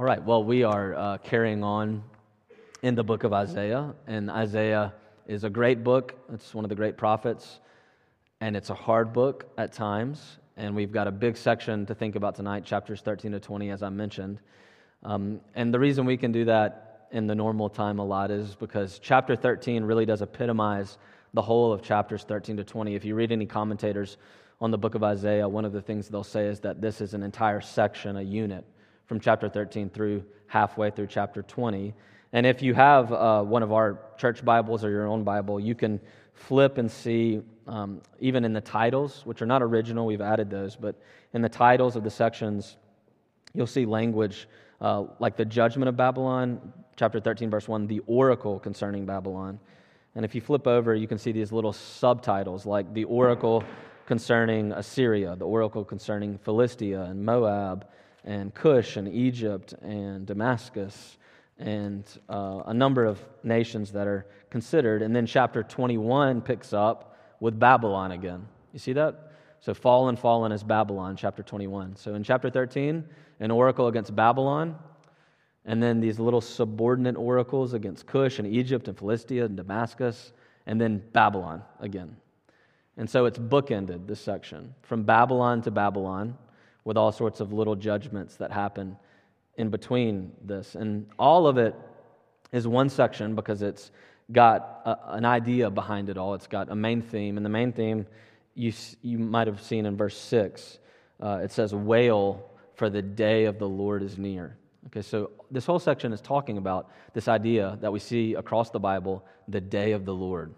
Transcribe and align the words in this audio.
All 0.00 0.04
right, 0.04 0.22
well, 0.22 0.44
we 0.44 0.62
are 0.62 0.94
uh, 0.94 1.18
carrying 1.18 1.64
on 1.64 2.04
in 2.82 2.94
the 2.94 3.02
book 3.02 3.24
of 3.24 3.32
Isaiah, 3.32 3.96
and 4.06 4.30
Isaiah 4.30 4.94
is 5.26 5.42
a 5.42 5.50
great 5.50 5.82
book. 5.82 6.14
It's 6.32 6.54
one 6.54 6.64
of 6.64 6.68
the 6.68 6.76
great 6.76 6.96
prophets, 6.96 7.58
and 8.40 8.56
it's 8.56 8.70
a 8.70 8.74
hard 8.74 9.12
book 9.12 9.50
at 9.58 9.72
times. 9.72 10.38
And 10.56 10.76
we've 10.76 10.92
got 10.92 11.08
a 11.08 11.10
big 11.10 11.36
section 11.36 11.84
to 11.86 11.96
think 11.96 12.14
about 12.14 12.36
tonight, 12.36 12.64
chapters 12.64 13.00
13 13.00 13.32
to 13.32 13.40
20, 13.40 13.70
as 13.70 13.82
I 13.82 13.88
mentioned. 13.88 14.38
Um, 15.02 15.40
and 15.56 15.74
the 15.74 15.80
reason 15.80 16.06
we 16.06 16.16
can 16.16 16.30
do 16.30 16.44
that 16.44 17.08
in 17.10 17.26
the 17.26 17.34
normal 17.34 17.68
time 17.68 17.98
a 17.98 18.04
lot 18.04 18.30
is 18.30 18.54
because 18.54 19.00
chapter 19.00 19.34
13 19.34 19.82
really 19.82 20.06
does 20.06 20.22
epitomize 20.22 20.96
the 21.34 21.42
whole 21.42 21.72
of 21.72 21.82
chapters 21.82 22.22
13 22.22 22.58
to 22.58 22.62
20. 22.62 22.94
If 22.94 23.04
you 23.04 23.16
read 23.16 23.32
any 23.32 23.46
commentators 23.46 24.16
on 24.60 24.70
the 24.70 24.78
book 24.78 24.94
of 24.94 25.02
Isaiah, 25.02 25.48
one 25.48 25.64
of 25.64 25.72
the 25.72 25.82
things 25.82 26.08
they'll 26.08 26.22
say 26.22 26.46
is 26.46 26.60
that 26.60 26.80
this 26.80 27.00
is 27.00 27.14
an 27.14 27.24
entire 27.24 27.60
section, 27.60 28.16
a 28.16 28.22
unit 28.22 28.64
from 29.08 29.18
chapter 29.18 29.48
13 29.48 29.88
through 29.88 30.22
halfway 30.46 30.90
through 30.90 31.06
chapter 31.06 31.42
20. 31.42 31.94
And 32.34 32.46
if 32.46 32.60
you 32.62 32.74
have 32.74 33.10
uh, 33.10 33.42
one 33.42 33.62
of 33.62 33.72
our 33.72 33.98
church 34.18 34.44
Bibles 34.44 34.84
or 34.84 34.90
your 34.90 35.06
own 35.06 35.24
Bible, 35.24 35.58
you 35.58 35.74
can 35.74 35.98
flip 36.34 36.76
and 36.76 36.90
see, 36.90 37.40
um, 37.66 38.02
even 38.20 38.44
in 38.44 38.52
the 38.52 38.60
titles, 38.60 39.22
which 39.24 39.40
are 39.40 39.46
not 39.46 39.62
original, 39.62 40.04
we've 40.04 40.20
added 40.20 40.50
those, 40.50 40.76
but 40.76 40.94
in 41.32 41.40
the 41.40 41.48
titles 41.48 41.96
of 41.96 42.04
the 42.04 42.10
sections, 42.10 42.76
you'll 43.54 43.66
see 43.66 43.86
language 43.86 44.46
uh, 44.82 45.04
like 45.18 45.36
the 45.36 45.44
judgment 45.44 45.88
of 45.88 45.96
Babylon, 45.96 46.72
chapter 46.96 47.18
13, 47.18 47.50
verse 47.50 47.66
1, 47.66 47.86
the 47.86 48.00
oracle 48.06 48.60
concerning 48.60 49.06
Babylon. 49.06 49.58
And 50.14 50.24
if 50.24 50.34
you 50.34 50.42
flip 50.42 50.66
over, 50.66 50.94
you 50.94 51.08
can 51.08 51.18
see 51.18 51.32
these 51.32 51.50
little 51.50 51.72
subtitles 51.72 52.66
like 52.66 52.92
the 52.92 53.04
oracle 53.04 53.64
concerning 54.06 54.72
Assyria, 54.72 55.34
the 55.36 55.46
oracle 55.46 55.84
concerning 55.84 56.38
Philistia 56.38 57.02
and 57.04 57.24
Moab 57.24 57.86
and 58.28 58.54
Cush 58.54 58.98
and 58.98 59.08
Egypt 59.08 59.72
and 59.80 60.26
Damascus 60.26 61.16
and 61.58 62.04
uh, 62.28 62.62
a 62.66 62.74
number 62.74 63.06
of 63.06 63.18
nations 63.42 63.90
that 63.92 64.06
are 64.06 64.26
considered. 64.50 65.00
And 65.00 65.16
then 65.16 65.24
chapter 65.24 65.62
21 65.62 66.42
picks 66.42 66.74
up 66.74 67.16
with 67.40 67.58
Babylon 67.58 68.12
again. 68.12 68.46
You 68.74 68.78
see 68.78 68.92
that? 68.92 69.32
So, 69.60 69.72
fallen, 69.72 70.14
fallen 70.14 70.52
is 70.52 70.62
Babylon, 70.62 71.16
chapter 71.16 71.42
21. 71.42 71.96
So, 71.96 72.14
in 72.14 72.22
chapter 72.22 72.50
13, 72.50 73.02
an 73.40 73.50
oracle 73.50 73.88
against 73.88 74.14
Babylon, 74.14 74.76
and 75.64 75.82
then 75.82 75.98
these 75.98 76.20
little 76.20 76.42
subordinate 76.42 77.16
oracles 77.16 77.72
against 77.72 78.06
Cush 78.06 78.38
and 78.38 78.46
Egypt 78.46 78.88
and 78.88 78.96
Philistia 78.96 79.46
and 79.46 79.56
Damascus, 79.56 80.32
and 80.66 80.78
then 80.78 81.02
Babylon 81.12 81.62
again. 81.80 82.14
And 82.98 83.08
so 83.08 83.24
it's 83.24 83.38
bookended, 83.38 84.06
this 84.06 84.20
section, 84.20 84.74
from 84.82 85.04
Babylon 85.04 85.62
to 85.62 85.70
Babylon 85.70 86.36
with 86.88 86.96
all 86.96 87.12
sorts 87.12 87.40
of 87.40 87.52
little 87.52 87.76
judgments 87.76 88.36
that 88.36 88.50
happen 88.50 88.96
in 89.58 89.68
between 89.68 90.32
this. 90.42 90.74
And 90.74 91.06
all 91.18 91.46
of 91.46 91.58
it 91.58 91.74
is 92.50 92.66
one 92.66 92.88
section 92.88 93.34
because 93.34 93.60
it's 93.60 93.90
got 94.32 94.80
a, 94.86 94.96
an 95.16 95.26
idea 95.26 95.68
behind 95.68 96.08
it 96.08 96.16
all. 96.16 96.32
It's 96.32 96.46
got 96.46 96.70
a 96.70 96.74
main 96.74 97.02
theme. 97.02 97.36
And 97.36 97.44
the 97.44 97.50
main 97.50 97.74
theme 97.74 98.06
you, 98.54 98.72
you 99.02 99.18
might 99.18 99.46
have 99.48 99.60
seen 99.60 99.84
in 99.84 99.98
verse 99.98 100.16
6. 100.16 100.78
Uh, 101.22 101.40
it 101.42 101.52
says, 101.52 101.74
Wail, 101.74 102.48
for 102.74 102.88
the 102.88 103.02
day 103.02 103.44
of 103.44 103.58
the 103.58 103.68
Lord 103.68 104.02
is 104.02 104.16
near. 104.16 104.56
Okay, 104.86 105.02
so 105.02 105.32
this 105.50 105.66
whole 105.66 105.78
section 105.78 106.14
is 106.14 106.22
talking 106.22 106.56
about 106.56 106.90
this 107.12 107.28
idea 107.28 107.76
that 107.82 107.92
we 107.92 107.98
see 107.98 108.32
across 108.32 108.70
the 108.70 108.80
Bible, 108.80 109.26
the 109.46 109.60
day 109.60 109.92
of 109.92 110.06
the 110.06 110.14
Lord. 110.14 110.54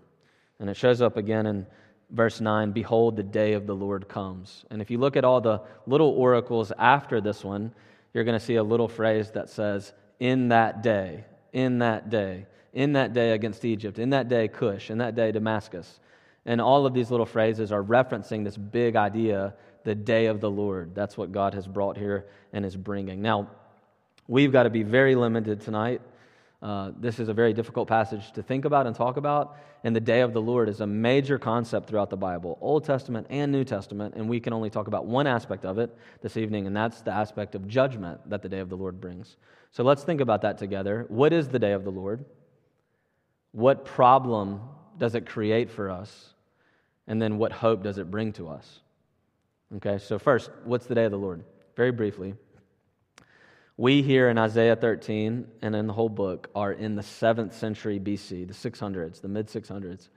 And 0.61 0.70
it 0.70 0.77
shows 0.77 1.03
up 1.03 1.17
again 1.17 1.47
in 1.47 1.67
verse 2.11 2.41
9 2.41 2.72
Behold, 2.72 3.16
the 3.16 3.22
day 3.22 3.55
of 3.55 3.66
the 3.66 3.75
Lord 3.75 4.08
comes. 4.08 4.64
And 4.70 4.83
if 4.83 4.91
you 4.91 4.98
look 4.98 5.16
at 5.16 5.25
all 5.25 5.41
the 5.41 5.62
little 5.86 6.11
oracles 6.11 6.72
after 6.78 7.20
this 7.20 7.44
one, 7.44 7.72
you're 8.12 8.25
going 8.25 8.39
to 8.39 8.44
see 8.44 8.56
a 8.56 8.62
little 8.62 8.89
phrase 8.89 9.30
that 9.33 9.48
says, 9.48 9.92
In 10.19 10.48
that 10.48 10.83
day, 10.83 11.25
in 11.52 11.78
that 11.78 12.11
day, 12.11 12.47
in 12.72 12.92
that 12.94 13.12
day 13.12 13.33
against 13.33 13.64
Egypt, 13.64 13.98
in 13.98 14.11
that 14.11 14.28
day 14.28 14.48
Cush, 14.48 14.91
in 14.91 14.98
that 14.98 15.14
day 15.14 15.33
Damascus. 15.33 16.00
And 16.47 16.61
all 16.61 16.86
of 16.86 16.95
these 16.95 17.11
little 17.11 17.27
phrases 17.27 17.70
are 17.73 17.83
referencing 17.83 18.45
this 18.45 18.57
big 18.57 18.96
idea, 18.96 19.55
the 19.84 19.95
day 19.95 20.27
of 20.27 20.40
the 20.40 20.51
Lord. 20.51 20.95
That's 20.95 21.17
what 21.17 21.33
God 21.33 21.55
has 21.55 21.67
brought 21.67 21.96
here 21.96 22.27
and 22.52 22.64
is 22.64 22.77
bringing. 22.77 23.20
Now, 23.23 23.51
we've 24.27 24.52
got 24.52 24.64
to 24.64 24.70
be 24.70 24.83
very 24.83 25.14
limited 25.14 25.61
tonight 25.61 26.01
uh, 26.62 26.92
this 26.98 27.18
is 27.18 27.28
a 27.28 27.34
very 27.34 27.54
difficult 27.54 27.88
passage 27.88 28.32
to 28.32 28.42
think 28.42 28.66
about 28.66 28.86
and 28.86 28.94
talk 28.94 29.16
about. 29.16 29.56
And 29.82 29.96
the 29.96 30.00
day 30.00 30.20
of 30.20 30.34
the 30.34 30.42
Lord 30.42 30.68
is 30.68 30.80
a 30.80 30.86
major 30.86 31.38
concept 31.38 31.88
throughout 31.88 32.10
the 32.10 32.18
Bible, 32.18 32.58
Old 32.60 32.84
Testament 32.84 33.26
and 33.30 33.50
New 33.50 33.64
Testament. 33.64 34.14
And 34.14 34.28
we 34.28 34.40
can 34.40 34.52
only 34.52 34.68
talk 34.68 34.86
about 34.86 35.06
one 35.06 35.26
aspect 35.26 35.64
of 35.64 35.78
it 35.78 35.96
this 36.20 36.36
evening, 36.36 36.66
and 36.66 36.76
that's 36.76 37.00
the 37.00 37.12
aspect 37.12 37.54
of 37.54 37.66
judgment 37.66 38.20
that 38.28 38.42
the 38.42 38.48
day 38.48 38.58
of 38.58 38.68
the 38.68 38.76
Lord 38.76 39.00
brings. 39.00 39.36
So 39.70 39.82
let's 39.82 40.04
think 40.04 40.20
about 40.20 40.42
that 40.42 40.58
together. 40.58 41.06
What 41.08 41.32
is 41.32 41.48
the 41.48 41.58
day 41.58 41.72
of 41.72 41.84
the 41.84 41.90
Lord? 41.90 42.26
What 43.52 43.86
problem 43.86 44.60
does 44.98 45.14
it 45.14 45.24
create 45.27 45.70
for 45.70 45.88
us? 45.88 46.34
And 47.06 47.20
then 47.20 47.38
what 47.38 47.52
hope 47.52 47.82
does 47.82 47.96
it 47.96 48.10
bring 48.10 48.32
to 48.34 48.48
us? 48.48 48.80
Okay, 49.77 49.98
so 49.98 50.18
first, 50.18 50.50
what's 50.64 50.86
the 50.86 50.94
day 50.94 51.04
of 51.04 51.10
the 51.10 51.18
Lord? 51.18 51.42
Very 51.74 51.90
briefly. 51.90 52.34
We 53.80 54.02
here 54.02 54.29
in 54.29 54.36
Isaiah 54.36 54.77
13 54.77 55.46
and 55.63 55.74
in 55.74 55.86
the 55.86 55.95
whole 55.95 56.11
book 56.11 56.51
are 56.55 56.70
in 56.70 56.96
the 56.96 57.02
7th 57.02 57.55
century 57.55 57.98
BC, 57.98 58.46
the 58.46 58.52
600s, 58.52 59.23
the 59.23 59.29
mid 59.29 59.46
600s. 59.46 60.11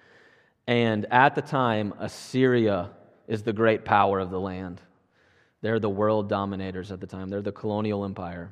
And 0.67 1.05
at 1.09 1.33
the 1.33 1.41
time, 1.41 1.93
Assyria 1.97 2.89
is 3.25 3.43
the 3.43 3.53
great 3.53 3.85
power 3.85 4.19
of 4.19 4.31
the 4.31 4.39
land. 4.39 4.81
They're 5.61 5.79
the 5.79 5.89
world 5.89 6.27
dominators 6.27 6.91
at 6.91 6.99
the 6.99 7.07
time, 7.07 7.29
they're 7.29 7.41
the 7.41 7.53
colonial 7.53 8.03
empire. 8.03 8.51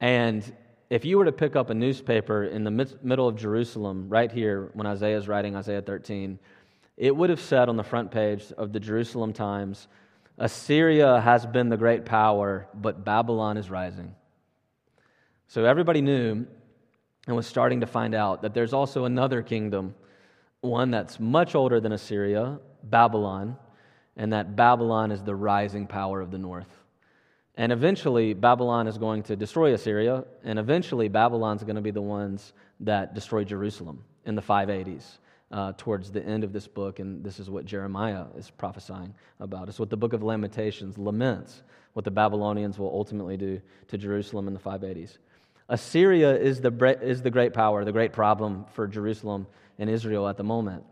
And 0.00 0.50
if 0.88 1.04
you 1.04 1.18
were 1.18 1.26
to 1.26 1.32
pick 1.32 1.54
up 1.54 1.68
a 1.68 1.74
newspaper 1.74 2.44
in 2.44 2.64
the 2.64 2.96
middle 3.02 3.28
of 3.28 3.36
Jerusalem, 3.36 4.08
right 4.08 4.32
here, 4.32 4.70
when 4.72 4.86
Isaiah 4.86 5.18
is 5.18 5.28
writing 5.28 5.56
Isaiah 5.56 5.82
13, 5.82 6.38
it 6.96 7.14
would 7.14 7.28
have 7.28 7.40
said 7.42 7.68
on 7.68 7.76
the 7.76 7.84
front 7.84 8.10
page 8.10 8.50
of 8.56 8.72
the 8.72 8.80
Jerusalem 8.80 9.34
Times 9.34 9.88
Assyria 10.38 11.20
has 11.20 11.44
been 11.44 11.68
the 11.68 11.76
great 11.76 12.06
power, 12.06 12.66
but 12.72 13.04
Babylon 13.04 13.58
is 13.58 13.68
rising. 13.68 14.14
So 15.52 15.66
everybody 15.66 16.00
knew 16.00 16.46
and 17.26 17.36
was 17.36 17.46
starting 17.46 17.80
to 17.80 17.86
find 17.86 18.14
out 18.14 18.40
that 18.40 18.54
there's 18.54 18.72
also 18.72 19.04
another 19.04 19.42
kingdom, 19.42 19.94
one 20.62 20.90
that's 20.90 21.20
much 21.20 21.54
older 21.54 21.78
than 21.78 21.92
Assyria, 21.92 22.58
Babylon, 22.84 23.58
and 24.16 24.32
that 24.32 24.56
Babylon 24.56 25.12
is 25.12 25.22
the 25.22 25.34
rising 25.34 25.86
power 25.86 26.22
of 26.22 26.30
the 26.30 26.38
north. 26.38 26.74
And 27.54 27.70
eventually, 27.70 28.32
Babylon 28.32 28.86
is 28.86 28.96
going 28.96 29.24
to 29.24 29.36
destroy 29.36 29.74
Assyria, 29.74 30.24
and 30.42 30.58
eventually, 30.58 31.08
Babylon's 31.08 31.62
going 31.64 31.76
to 31.76 31.82
be 31.82 31.90
the 31.90 32.00
ones 32.00 32.54
that 32.80 33.12
destroy 33.12 33.44
Jerusalem 33.44 34.02
in 34.24 34.34
the 34.34 34.40
580s. 34.40 35.18
Uh, 35.50 35.70
towards 35.76 36.10
the 36.10 36.24
end 36.24 36.44
of 36.44 36.54
this 36.54 36.66
book, 36.66 36.98
and 36.98 37.22
this 37.22 37.38
is 37.38 37.50
what 37.50 37.66
Jeremiah 37.66 38.24
is 38.38 38.48
prophesying 38.48 39.14
about. 39.38 39.68
It's 39.68 39.78
what 39.78 39.90
the 39.90 39.98
book 39.98 40.14
of 40.14 40.22
Lamentations 40.22 40.96
laments, 40.96 41.62
what 41.92 42.06
the 42.06 42.10
Babylonians 42.10 42.78
will 42.78 42.88
ultimately 42.88 43.36
do 43.36 43.60
to 43.88 43.98
Jerusalem 43.98 44.48
in 44.48 44.54
the 44.54 44.58
580s. 44.58 45.18
Assyria 45.68 46.36
is 46.36 46.60
the, 46.60 46.98
is 47.00 47.22
the 47.22 47.30
great 47.30 47.54
power, 47.54 47.84
the 47.84 47.92
great 47.92 48.12
problem 48.12 48.66
for 48.72 48.86
Jerusalem 48.86 49.46
and 49.78 49.88
Israel 49.88 50.28
at 50.28 50.36
the 50.36 50.44
moment. 50.44 50.84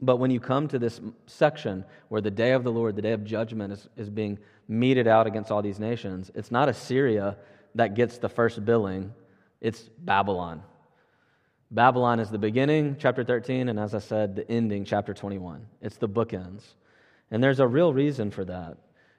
But 0.00 0.16
when 0.16 0.30
you 0.30 0.40
come 0.40 0.68
to 0.68 0.78
this 0.78 1.00
section 1.26 1.84
where 2.08 2.20
the 2.20 2.30
day 2.30 2.52
of 2.52 2.64
the 2.64 2.72
Lord, 2.72 2.96
the 2.96 3.02
day 3.02 3.12
of 3.12 3.24
judgment, 3.24 3.72
is, 3.72 3.88
is 3.96 4.10
being 4.10 4.38
meted 4.68 5.06
out 5.06 5.26
against 5.26 5.50
all 5.50 5.62
these 5.62 5.80
nations, 5.80 6.30
it's 6.34 6.50
not 6.50 6.68
Assyria 6.68 7.36
that 7.74 7.94
gets 7.94 8.18
the 8.18 8.28
first 8.28 8.64
billing, 8.64 9.12
it's 9.60 9.82
Babylon. 9.98 10.62
Babylon 11.70 12.20
is 12.20 12.30
the 12.30 12.38
beginning, 12.38 12.96
chapter 12.98 13.24
13, 13.24 13.68
and 13.68 13.78
as 13.80 13.94
I 13.94 13.98
said, 13.98 14.36
the 14.36 14.50
ending, 14.50 14.84
chapter 14.84 15.12
21. 15.12 15.66
It's 15.82 15.96
the 15.96 16.08
bookends. 16.08 16.62
And 17.30 17.42
there's 17.42 17.58
a 17.58 17.66
real 17.66 17.92
reason 17.92 18.30
for 18.30 18.44
that. 18.44 18.76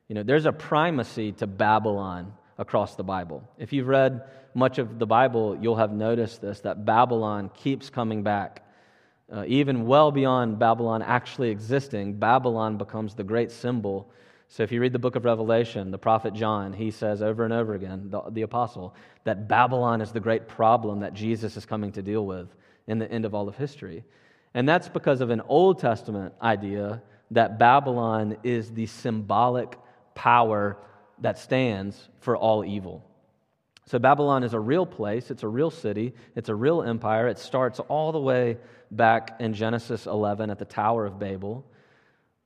You 0.08 0.16
know, 0.16 0.24
there's 0.24 0.46
a 0.46 0.54
primacy 0.54 1.34
to 1.34 1.48
Babylon 1.48 2.34
across 2.58 2.96
the 2.96 3.04
Bible. 3.04 3.48
If 3.58 3.74
you've 3.74 3.88
read 3.88 4.24
much 4.54 4.80
of 4.80 5.00
the 5.00 5.06
Bible, 5.06 5.58
you'll 5.62 5.76
have 5.76 5.92
noticed 5.92 6.42
this 6.42 6.60
that 6.62 6.86
Babylon 6.86 7.50
keeps 7.54 7.90
coming 7.90 8.24
back. 8.24 8.64
Uh, 9.32 9.44
even 9.48 9.86
well 9.86 10.12
beyond 10.12 10.58
Babylon 10.58 11.02
actually 11.02 11.50
existing, 11.50 12.14
Babylon 12.14 12.78
becomes 12.78 13.14
the 13.14 13.24
great 13.24 13.52
symbol. 13.52 14.10
So 14.48 14.64
if 14.64 14.72
you 14.72 14.80
read 14.80 14.94
the 14.94 15.00
book 15.00 15.18
of 15.18 15.26
Revelation, 15.26 15.92
the 15.92 15.98
prophet 15.98 16.34
John, 16.34 16.72
he 16.72 16.90
says 16.90 17.22
over 17.22 17.44
and 17.44 17.54
over 17.54 17.76
again, 17.76 18.10
the, 18.10 18.22
the 18.32 18.44
apostle, 18.44 18.96
that 19.26 19.48
Babylon 19.48 20.00
is 20.00 20.12
the 20.12 20.22
great 20.22 20.48
problem 20.48 21.02
that 21.02 21.14
Jesus 21.14 21.58
is 21.58 21.66
coming 21.66 21.92
to 21.92 22.02
deal 22.02 22.26
with 22.26 22.48
in 22.88 22.98
the 22.98 23.12
end 23.12 23.26
of 23.26 23.36
all 23.36 23.50
of 23.50 23.58
history. 23.58 24.06
And 24.54 24.68
that's 24.68 24.88
because 24.88 25.20
of 25.20 25.30
an 25.30 25.42
Old 25.42 25.80
Testament 25.80 26.34
idea 26.42 27.02
that 27.32 27.60
Babylon 27.60 28.38
is 28.44 28.72
the 28.72 28.86
symbolic 28.86 29.78
power 30.16 30.78
that 31.20 31.38
stands 31.38 32.10
for 32.20 32.38
all 32.38 32.64
evil. 32.66 33.04
So, 33.86 34.00
Babylon 34.00 34.44
is 34.44 34.54
a 34.54 34.60
real 34.60 34.86
place, 34.86 35.32
it's 35.32 35.44
a 35.44 35.48
real 35.48 35.72
city, 35.72 36.14
it's 36.36 36.50
a 36.50 36.56
real 36.56 36.82
empire. 36.82 37.28
It 37.28 37.40
starts 37.40 37.80
all 37.80 38.12
the 38.12 38.20
way 38.20 38.58
back 38.92 39.38
in 39.40 39.54
Genesis 39.54 40.06
11 40.06 40.50
at 40.50 40.60
the 40.60 40.66
Tower 40.66 41.06
of 41.06 41.20
Babel, 41.20 41.66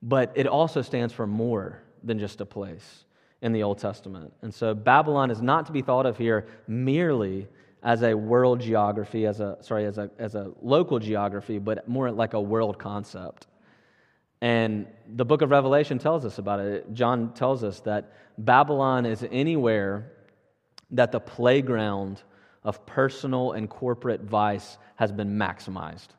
but 0.02 0.32
it 0.36 0.48
also 0.48 0.82
stands 0.82 1.14
for 1.14 1.26
more 1.26 1.82
than 2.04 2.20
just 2.20 2.42
a 2.42 2.46
place. 2.46 3.06
in 3.42 3.54
the 3.54 3.64
Old 3.64 3.80
Testament. 3.80 4.32
And 4.42 4.54
so 4.54 4.74
Babylon 4.74 5.32
is 5.32 5.42
not 5.42 5.66
to 5.66 5.72
be 5.72 5.82
thought 5.82 6.06
of 6.06 6.18
here 6.18 6.46
merely 6.68 7.48
as 7.84 8.04
a 8.04 8.14
world 8.14 8.62
geography, 8.62 9.26
as 9.26 9.40
a 9.40 9.58
sorry, 9.62 9.86
as 9.86 9.98
a 9.98 10.12
as 10.20 10.36
a 10.36 10.52
local 10.62 11.00
geography, 11.00 11.58
but 11.58 11.88
more 11.88 12.12
like 12.12 12.34
a 12.34 12.42
world 12.42 12.78
concept. 12.78 13.48
And 14.42 14.88
the 15.08 15.24
book 15.24 15.44
of 15.44 15.52
Revelation 15.52 16.00
tells 16.00 16.26
us 16.26 16.40
about 16.40 16.60
it. 16.60 16.94
John 16.94 17.34
tells 17.34 17.64
us 17.64 17.80
that 17.82 18.14
Babylon 18.38 19.06
is 19.06 19.24
anywhere 19.32 20.12
that 20.92 21.12
the 21.12 21.20
playground 21.20 22.22
of 22.64 22.86
personal 22.86 23.52
and 23.54 23.70
corporate 23.70 24.22
vice 24.22 24.78
has 24.96 25.12
been 25.12 25.38
maximized. 25.38 26.10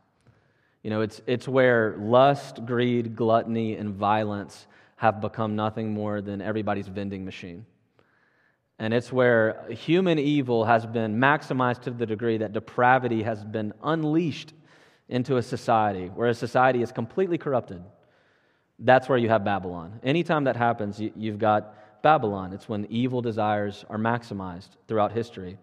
You 0.82 0.90
know, 0.90 1.00
it's, 1.00 1.20
it's 1.26 1.46
where 1.46 1.96
lust, 1.98 2.64
greed, 2.64 3.14
gluttony, 3.14 3.76
and 3.76 3.94
violence 3.94 4.66
have 4.96 5.20
become 5.20 5.56
nothing 5.56 5.92
more 5.92 6.20
than 6.20 6.40
everybody's 6.40 6.88
vending 6.88 7.24
machine. 7.24 7.66
And 8.78 8.92
it's 8.92 9.12
where 9.12 9.64
human 9.70 10.18
evil 10.18 10.64
has 10.64 10.86
been 10.86 11.16
maximized 11.16 11.82
to 11.82 11.90
the 11.90 12.06
degree 12.06 12.38
that 12.38 12.52
depravity 12.52 13.22
has 13.22 13.44
been 13.44 13.72
unleashed 13.82 14.52
into 15.08 15.36
a 15.36 15.42
society, 15.42 16.06
where 16.06 16.28
a 16.28 16.34
society 16.34 16.82
is 16.82 16.90
completely 16.90 17.38
corrupted. 17.38 17.82
That's 18.82 19.08
where 19.08 19.18
you 19.18 19.28
have 19.28 19.44
Babylon. 19.44 20.00
Anytime 20.02 20.44
that 20.44 20.56
happens, 20.56 21.00
you've 21.00 21.38
got 21.38 22.02
Babylon. 22.02 22.52
It's 22.52 22.68
when 22.68 22.86
evil 22.90 23.22
desires 23.22 23.84
are 23.88 23.98
maximized 23.98 24.70
throughout 24.88 25.12
history. 25.12 25.56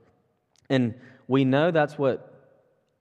And 0.69 0.95
we 1.27 1.43
know 1.43 1.69
that's 1.69 1.97
what 1.97 2.33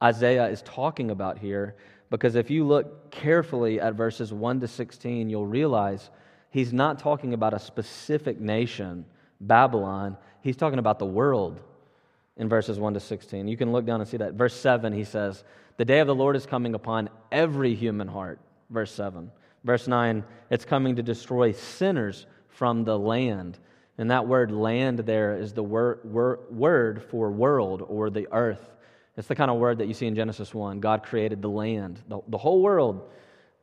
Isaiah 0.03 0.49
is 0.49 0.63
talking 0.63 1.11
about 1.11 1.39
here 1.39 1.77
because 2.11 2.35
if 2.35 2.51
you 2.51 2.67
look 2.67 3.11
carefully 3.11 3.81
at 3.81 3.95
verses 3.95 4.33
1 4.33 4.61
to 4.61 4.69
16, 4.69 5.29
you'll 5.29 5.47
realize 5.47 6.11
he's 6.51 6.73
not 6.73 6.99
talking 6.99 7.35
about 7.35 7.55
a 7.55 7.59
specific 7.59 8.41
nation, 8.41 9.05
Babylon. 9.41 10.17
He's 10.43 10.57
talking 10.57 10.79
about 10.79 10.99
the 10.99 11.07
world 11.07 11.61
in 12.37 12.49
verses 12.49 12.79
1 12.79 12.95
to 12.95 13.01
16. 13.01 13.47
You 13.47 13.57
can 13.57 13.73
look 13.73 13.85
down 13.85 14.01
and 14.01 14.09
see 14.09 14.17
that. 14.17 14.35
Verse 14.35 14.55
7, 14.55 14.93
he 14.93 15.05
says, 15.05 15.45
The 15.77 15.85
day 15.85 16.01
of 16.01 16.07
the 16.07 16.15
Lord 16.15 16.35
is 16.35 16.47
coming 16.47 16.75
upon 16.75 17.11
every 17.31 17.75
human 17.75 18.09
heart. 18.09 18.41
Verse 18.71 18.93
7. 18.93 19.31
Verse 19.69 19.87
9, 19.87 20.25
it's 20.49 20.65
coming 20.65 20.97
to 20.97 21.03
destroy 21.03 21.53
sinners 21.53 22.25
from 22.49 22.85
the 22.85 22.99
land. 22.99 23.59
And 23.99 24.11
that 24.11 24.27
word 24.27 24.51
land 24.51 25.01
there 25.01 25.37
is 25.37 25.53
the 25.53 25.63
wor- 25.63 25.99
wor- 26.05 26.41
word 26.49 27.03
for 27.03 27.31
world 27.31 27.85
or 27.87 28.09
the 28.09 28.27
earth. 28.33 28.67
It's 29.19 29.29
the 29.29 29.35
kind 29.35 29.51
of 29.51 29.59
word 29.59 29.77
that 29.77 29.87
you 29.87 29.93
see 29.93 30.07
in 30.07 30.15
Genesis 30.15 30.55
1. 30.55 30.81
God 30.81 31.03
created 31.03 31.43
the 31.43 31.51
land, 31.51 32.01
the, 32.09 32.21
the 32.29 32.39
whole 32.39 32.63
world. 32.63 33.11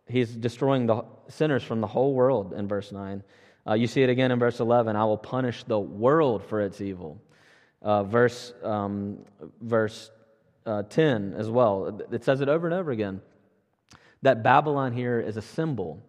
He's 0.07 0.29
destroying 0.29 0.85
the 0.85 1.03
sinners 1.27 1.63
from 1.63 1.81
the 1.81 1.87
whole 1.87 2.13
world 2.13 2.53
in 2.53 2.67
verse 2.67 2.91
9. 2.91 3.23
Uh, 3.67 3.73
you 3.73 3.87
see 3.87 4.03
it 4.03 4.09
again 4.11 4.31
in 4.31 4.37
verse 4.37 4.59
11 4.59 4.95
I 4.95 5.05
will 5.05 5.17
punish 5.17 5.63
the 5.63 5.79
world 5.79 6.43
for 6.45 6.61
its 6.61 6.81
evil. 6.81 7.19
Uh, 7.81 8.03
verse 8.03 8.53
um, 8.61 9.25
verse 9.59 10.11
uh, 10.67 10.83
10 10.83 11.33
as 11.35 11.49
well. 11.49 11.99
It 12.11 12.23
says 12.23 12.41
it 12.41 12.47
over 12.47 12.67
and 12.67 12.75
over 12.75 12.91
again 12.91 13.21
that 14.21 14.43
Babylon 14.43 14.93
here 14.93 15.19
is 15.19 15.37
a 15.37 15.41
symbol 15.41 16.01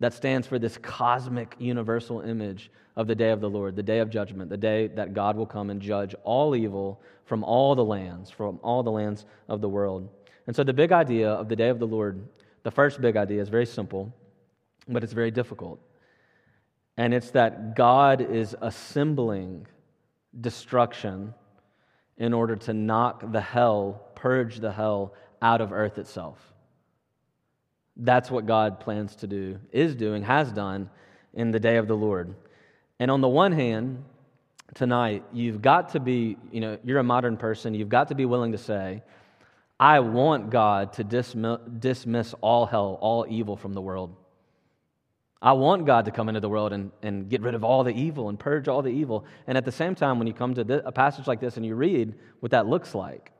that 0.00 0.14
stands 0.14 0.46
for 0.46 0.58
this 0.58 0.78
cosmic 0.78 1.56
universal 1.58 2.20
image 2.20 2.70
of 2.96 3.06
the 3.06 3.14
day 3.14 3.30
of 3.30 3.40
the 3.40 3.48
Lord, 3.48 3.76
the 3.76 3.82
day 3.82 3.98
of 4.00 4.10
judgment, 4.10 4.50
the 4.50 4.56
day 4.56 4.88
that 4.88 5.14
God 5.14 5.36
will 5.36 5.46
come 5.46 5.70
and 5.70 5.80
judge 5.80 6.14
all 6.24 6.54
evil 6.54 7.00
from 7.24 7.44
all 7.44 7.74
the 7.74 7.84
lands, 7.84 8.30
from 8.30 8.58
all 8.62 8.82
the 8.82 8.90
lands 8.90 9.24
of 9.48 9.60
the 9.60 9.68
world. 9.68 10.08
And 10.46 10.54
so, 10.54 10.64
the 10.64 10.72
big 10.72 10.92
idea 10.92 11.30
of 11.30 11.48
the 11.48 11.56
day 11.56 11.68
of 11.68 11.78
the 11.78 11.86
Lord, 11.86 12.26
the 12.62 12.70
first 12.70 13.00
big 13.00 13.16
idea, 13.16 13.40
is 13.40 13.48
very 13.48 13.66
simple, 13.66 14.12
but 14.88 15.04
it's 15.04 15.12
very 15.12 15.30
difficult. 15.30 15.80
And 16.96 17.14
it's 17.14 17.30
that 17.32 17.76
God 17.76 18.20
is 18.20 18.56
assembling 18.60 19.66
destruction 20.40 21.34
in 22.16 22.34
order 22.34 22.56
to 22.56 22.72
knock 22.72 23.30
the 23.30 23.40
hell, 23.40 24.02
purge 24.14 24.58
the 24.58 24.72
hell 24.72 25.14
out 25.40 25.60
of 25.60 25.72
earth 25.72 25.98
itself. 25.98 26.52
That's 27.98 28.30
what 28.30 28.46
God 28.46 28.80
plans 28.80 29.16
to 29.16 29.26
do, 29.26 29.58
is 29.72 29.94
doing, 29.94 30.22
has 30.22 30.52
done 30.52 30.88
in 31.34 31.50
the 31.50 31.60
day 31.60 31.76
of 31.76 31.88
the 31.88 31.96
Lord. 31.96 32.34
And 33.00 33.10
on 33.10 33.20
the 33.20 33.28
one 33.28 33.52
hand, 33.52 34.04
tonight, 34.74 35.24
you've 35.32 35.60
got 35.60 35.90
to 35.90 36.00
be, 36.00 36.36
you 36.52 36.60
know, 36.60 36.78
you're 36.84 36.98
a 36.98 37.04
modern 37.04 37.36
person, 37.36 37.74
you've 37.74 37.88
got 37.88 38.08
to 38.08 38.14
be 38.14 38.24
willing 38.24 38.52
to 38.52 38.58
say, 38.58 39.02
I 39.80 40.00
want 40.00 40.50
God 40.50 40.92
to 40.94 41.04
dismiss, 41.04 42.34
all 42.40 42.66
hell, 42.66 42.98
all 43.00 43.26
evil 43.28 43.56
from 43.56 43.74
the 43.74 43.80
world. 43.80 44.14
I 45.40 45.52
want 45.52 45.86
God 45.86 46.06
to 46.06 46.10
come 46.10 46.28
into 46.28 46.40
the 46.40 46.48
world 46.48 46.72
and, 46.72 46.90
and 47.00 47.28
get 47.28 47.42
rid 47.42 47.54
of 47.54 47.62
all 47.62 47.84
the 47.84 47.92
evil 47.92 48.28
and 48.28 48.36
purge 48.38 48.66
all 48.66 48.82
the 48.82 48.90
evil. 48.90 49.24
And 49.46 49.56
at 49.56 49.64
the 49.64 49.70
same 49.70 49.94
time, 49.94 50.18
when 50.18 50.26
you 50.26 50.34
come 50.34 50.54
to 50.54 50.64
this, 50.64 50.82
a 50.84 50.90
passage 50.90 51.28
like 51.28 51.38
this 51.38 51.56
and 51.56 51.64
you 51.64 51.76
read 51.76 52.14
what 52.40 52.50
that 52.50 52.66
looks 52.66 52.92
like, 52.92 53.30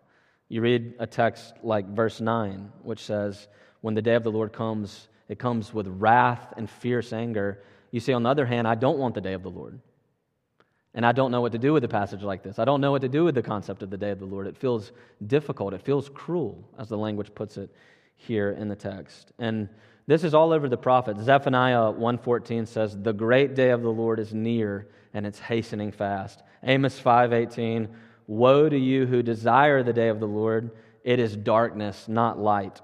you 0.49 0.61
read 0.61 0.95
a 1.01 1.09
text 1.09 1.55
like 1.65 1.89
verse 1.89 2.21
9, 2.21 2.71
which 2.83 3.05
says, 3.05 3.49
when 3.81 3.95
the 3.95 4.03
day 4.03 4.15
of 4.15 4.25
the 4.25 4.31
Lord 4.31 4.53
comes, 4.53 5.09
it 5.29 5.39
comes 5.39 5.73
with 5.73 5.87
wrath 5.87 6.55
and 6.57 6.69
fierce 6.69 7.13
anger. 7.13 7.63
You 7.91 8.01
see, 8.01 8.13
on 8.13 8.23
the 8.23 8.31
other 8.31 8.47
hand, 8.47 8.67
I 8.67 8.75
don't 8.75 8.99
want 8.99 9.15
the 9.15 9.21
day 9.21 9.35
of 9.35 9.43
the 9.43 9.51
Lord. 9.51 9.81
And 10.95 11.07
I 11.07 11.13
don't 11.13 11.31
know 11.31 11.41
what 11.41 11.53
to 11.53 11.59
do 11.59 11.73
with 11.73 11.85
a 11.85 11.89
passage 11.89 12.23
like 12.23 12.43
this. 12.43 12.59
I 12.59 12.65
don't 12.65 12.81
know 12.81 12.91
what 12.91 13.03
to 13.03 13.09
do 13.09 13.25
with 13.25 13.35
the 13.35 13.43
concept 13.43 13.83
of 13.83 13.91
the 13.91 13.97
day 13.97 14.11
of 14.11 14.19
the 14.19 14.25
Lord. 14.25 14.47
It 14.47 14.57
feels 14.57 14.93
difficult. 15.27 15.75
It 15.75 15.83
feels 15.83 16.09
cruel, 16.09 16.69
as 16.79 16.89
the 16.89 16.99
language 16.99 17.35
puts 17.35 17.57
it 17.57 17.71
here 18.17 18.51
in 18.53 18.69
the 18.69 18.75
text. 18.75 19.33
And 19.39 19.69
this 20.07 20.25
is 20.25 20.35
all 20.35 20.53
over 20.53 20.69
the 20.69 20.77
prophets. 20.77 21.21
Zephaniah 21.21 21.93
1:14 21.93 22.67
says, 22.67 23.01
"The 23.01 23.13
great 23.13 23.55
day 23.55 23.71
of 23.71 23.83
the 23.83 23.93
Lord 23.93 24.19
is 24.19 24.35
near, 24.35 24.89
and 25.15 25.27
it's 25.27 25.39
hastening 25.39 25.93
fast." 25.93 26.43
Amos 26.63 26.99
5:18, 26.99 27.89
"Woe 28.27 28.69
to 28.69 28.79
you 28.79 29.07
who 29.07 29.23
desire 29.23 29.83
the 29.83 29.93
day 29.93 30.09
of 30.09 30.19
the 30.19 30.27
Lord; 30.27 30.71
it 31.05 31.21
is 31.21 31.37
darkness, 31.37 32.09
not 32.09 32.39
light." 32.39 32.81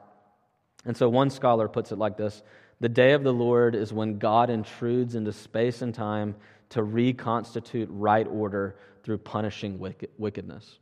And 0.85 0.97
so 0.97 1.09
one 1.09 1.31
scholar 1.31 1.69
puts 1.69 1.93
it 1.93 1.99
like 1.99 2.17
this 2.17 2.43
The 2.81 2.89
day 2.89 3.13
of 3.13 3.23
the 3.23 3.33
Lord 3.33 3.75
is 3.75 3.93
when 3.93 4.19
God 4.19 4.51
intrudes 4.51 5.15
into 5.15 5.33
space 5.33 5.83
and 5.83 5.95
time 5.95 6.35
to 6.71 6.83
reconstitute 6.83 7.89
right 7.91 8.27
order 8.27 8.77
through 9.03 9.19
punishing 9.19 9.79
wickedness. 9.79 10.79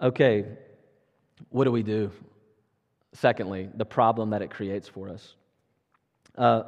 Okay, 0.00 0.44
what 1.50 1.64
do 1.64 1.72
we 1.72 1.82
do? 1.82 2.10
Secondly, 3.12 3.68
the 3.74 3.84
problem 3.84 4.30
that 4.30 4.42
it 4.42 4.50
creates 4.50 4.88
for 4.88 5.08
us. 5.08 5.34
Uh, 6.36 6.62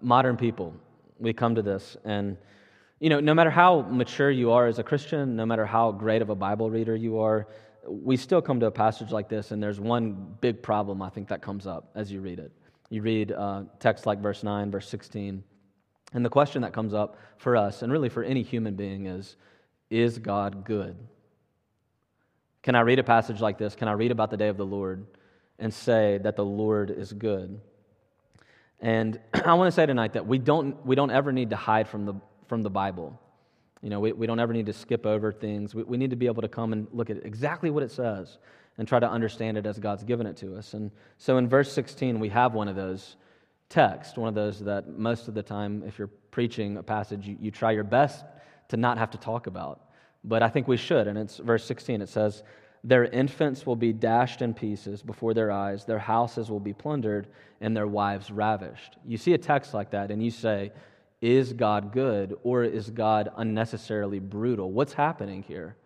modern 0.00 0.36
people, 0.36 0.74
we 1.18 1.32
come 1.32 1.54
to 1.54 1.62
this, 1.62 1.96
and 2.04 2.36
you 2.98 3.08
know, 3.08 3.18
no 3.18 3.34
matter 3.34 3.50
how 3.50 3.82
mature 3.82 4.30
you 4.30 4.52
are 4.52 4.66
as 4.66 4.78
a 4.78 4.82
Christian, 4.84 5.34
no 5.34 5.44
matter 5.44 5.66
how 5.66 5.90
great 5.90 6.22
of 6.22 6.30
a 6.30 6.34
Bible 6.34 6.70
reader 6.70 6.94
you 6.94 7.18
are, 7.18 7.48
we 7.86 8.16
still 8.16 8.42
come 8.42 8.60
to 8.60 8.66
a 8.66 8.70
passage 8.70 9.10
like 9.10 9.28
this, 9.28 9.50
and 9.50 9.62
there's 9.62 9.80
one 9.80 10.36
big 10.40 10.62
problem 10.62 11.02
I 11.02 11.08
think 11.08 11.28
that 11.28 11.42
comes 11.42 11.66
up 11.66 11.90
as 11.94 12.12
you 12.12 12.20
read 12.20 12.38
it. 12.38 12.52
You 12.90 13.02
read 13.02 13.32
uh, 13.32 13.64
text 13.80 14.06
like 14.06 14.20
verse 14.20 14.42
9, 14.42 14.70
verse 14.70 14.88
16, 14.88 15.42
and 16.14 16.24
the 16.24 16.30
question 16.30 16.62
that 16.62 16.72
comes 16.72 16.94
up 16.94 17.16
for 17.38 17.56
us, 17.56 17.82
and 17.82 17.90
really 17.90 18.08
for 18.08 18.22
any 18.22 18.42
human 18.42 18.74
being, 18.74 19.06
is 19.06 19.36
Is 19.90 20.18
God 20.18 20.64
good? 20.64 20.96
Can 22.62 22.74
I 22.76 22.80
read 22.80 22.98
a 22.98 23.04
passage 23.04 23.40
like 23.40 23.58
this? 23.58 23.74
Can 23.74 23.88
I 23.88 23.92
read 23.92 24.12
about 24.12 24.30
the 24.30 24.36
day 24.36 24.48
of 24.48 24.56
the 24.56 24.66
Lord 24.66 25.06
and 25.58 25.74
say 25.74 26.18
that 26.22 26.36
the 26.36 26.44
Lord 26.44 26.90
is 26.90 27.12
good? 27.12 27.60
And 28.80 29.18
I 29.44 29.54
want 29.54 29.68
to 29.68 29.72
say 29.72 29.86
tonight 29.86 30.12
that 30.12 30.26
we 30.26 30.38
don't, 30.38 30.84
we 30.86 30.94
don't 30.94 31.10
ever 31.10 31.32
need 31.32 31.50
to 31.50 31.56
hide 31.56 31.88
from 31.88 32.04
the, 32.04 32.14
from 32.46 32.62
the 32.62 32.70
Bible. 32.70 33.20
You 33.82 33.90
know, 33.90 34.00
we, 34.00 34.12
we 34.12 34.26
don't 34.26 34.40
ever 34.40 34.52
need 34.52 34.66
to 34.66 34.72
skip 34.72 35.04
over 35.04 35.32
things. 35.32 35.74
We, 35.74 35.82
we 35.82 35.96
need 35.96 36.10
to 36.10 36.16
be 36.16 36.26
able 36.26 36.42
to 36.42 36.48
come 36.48 36.72
and 36.72 36.86
look 36.92 37.10
at 37.10 37.24
exactly 37.26 37.68
what 37.68 37.82
it 37.82 37.90
says 37.90 38.38
and 38.78 38.88
try 38.88 38.98
to 38.98 39.10
understand 39.10 39.58
it 39.58 39.66
as 39.66 39.78
God's 39.78 40.04
given 40.04 40.26
it 40.26 40.36
to 40.38 40.56
us. 40.56 40.74
And 40.74 40.90
so 41.18 41.36
in 41.36 41.48
verse 41.48 41.70
16, 41.72 42.18
we 42.20 42.28
have 42.30 42.54
one 42.54 42.68
of 42.68 42.76
those 42.76 43.16
texts, 43.68 44.16
one 44.16 44.28
of 44.28 44.34
those 44.34 44.60
that 44.60 44.88
most 44.98 45.28
of 45.28 45.34
the 45.34 45.42
time, 45.42 45.82
if 45.86 45.98
you're 45.98 46.10
preaching 46.30 46.76
a 46.76 46.82
passage, 46.82 47.26
you, 47.26 47.36
you 47.40 47.50
try 47.50 47.72
your 47.72 47.84
best 47.84 48.24
to 48.68 48.76
not 48.76 48.98
have 48.98 49.10
to 49.10 49.18
talk 49.18 49.46
about. 49.46 49.80
But 50.24 50.42
I 50.42 50.48
think 50.48 50.68
we 50.68 50.76
should. 50.76 51.08
And 51.08 51.18
it's 51.18 51.38
verse 51.38 51.64
16. 51.64 52.00
It 52.00 52.08
says, 52.08 52.44
Their 52.84 53.04
infants 53.06 53.66
will 53.66 53.76
be 53.76 53.92
dashed 53.92 54.42
in 54.42 54.54
pieces 54.54 55.02
before 55.02 55.34
their 55.34 55.50
eyes, 55.50 55.84
their 55.84 55.98
houses 55.98 56.50
will 56.50 56.60
be 56.60 56.72
plundered, 56.72 57.26
and 57.60 57.76
their 57.76 57.88
wives 57.88 58.30
ravished. 58.30 58.96
You 59.04 59.18
see 59.18 59.34
a 59.34 59.38
text 59.38 59.74
like 59.74 59.90
that, 59.90 60.10
and 60.10 60.22
you 60.22 60.30
say, 60.30 60.72
is 61.22 61.52
God 61.52 61.92
good 61.92 62.36
or 62.42 62.64
is 62.64 62.90
God 62.90 63.30
unnecessarily 63.36 64.18
brutal? 64.18 64.70
What's 64.70 64.92
happening 64.92 65.44
here? 65.44 65.76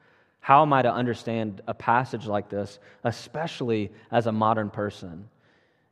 How 0.40 0.62
am 0.62 0.72
I 0.72 0.82
to 0.82 0.92
understand 0.92 1.60
a 1.66 1.74
passage 1.74 2.26
like 2.26 2.48
this, 2.48 2.78
especially 3.04 3.92
as 4.10 4.26
a 4.26 4.32
modern 4.32 4.70
person? 4.70 5.28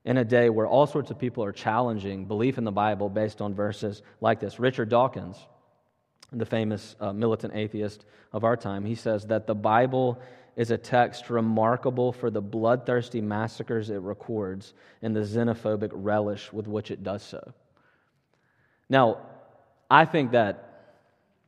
In 0.05 0.17
a 0.17 0.25
day 0.25 0.49
where 0.49 0.67
all 0.67 0.87
sorts 0.87 1.11
of 1.11 1.19
people 1.19 1.45
are 1.45 1.53
challenging 1.53 2.25
belief 2.25 2.57
in 2.59 2.65
the 2.65 2.73
Bible 2.73 3.09
based 3.09 3.41
on 3.41 3.55
verses 3.55 4.03
like 4.21 4.41
this. 4.41 4.59
Richard 4.59 4.89
Dawkins, 4.89 5.37
the 6.33 6.47
famous 6.47 6.97
uh, 7.01 7.13
militant 7.13 7.55
atheist 7.55 8.05
of 8.33 8.45
our 8.45 8.57
time, 8.57 8.85
he 8.85 8.95
says 8.95 9.27
that 9.27 9.47
the 9.47 9.55
Bible 9.55 10.21
is 10.57 10.71
a 10.71 10.79
text 10.79 11.31
remarkable 11.31 12.13
for 12.13 12.31
the 12.31 12.41
bloodthirsty 12.41 13.21
massacres 13.21 13.91
it 13.91 13.97
records 13.97 14.73
and 15.03 15.15
the 15.15 15.21
xenophobic 15.21 15.91
relish 15.93 16.53
with 16.53 16.69
which 16.69 16.91
it 16.91 17.03
does 17.03 17.23
so. 17.23 17.53
Now, 18.89 19.19
I 19.95 20.05
think 20.05 20.33
that 20.33 20.55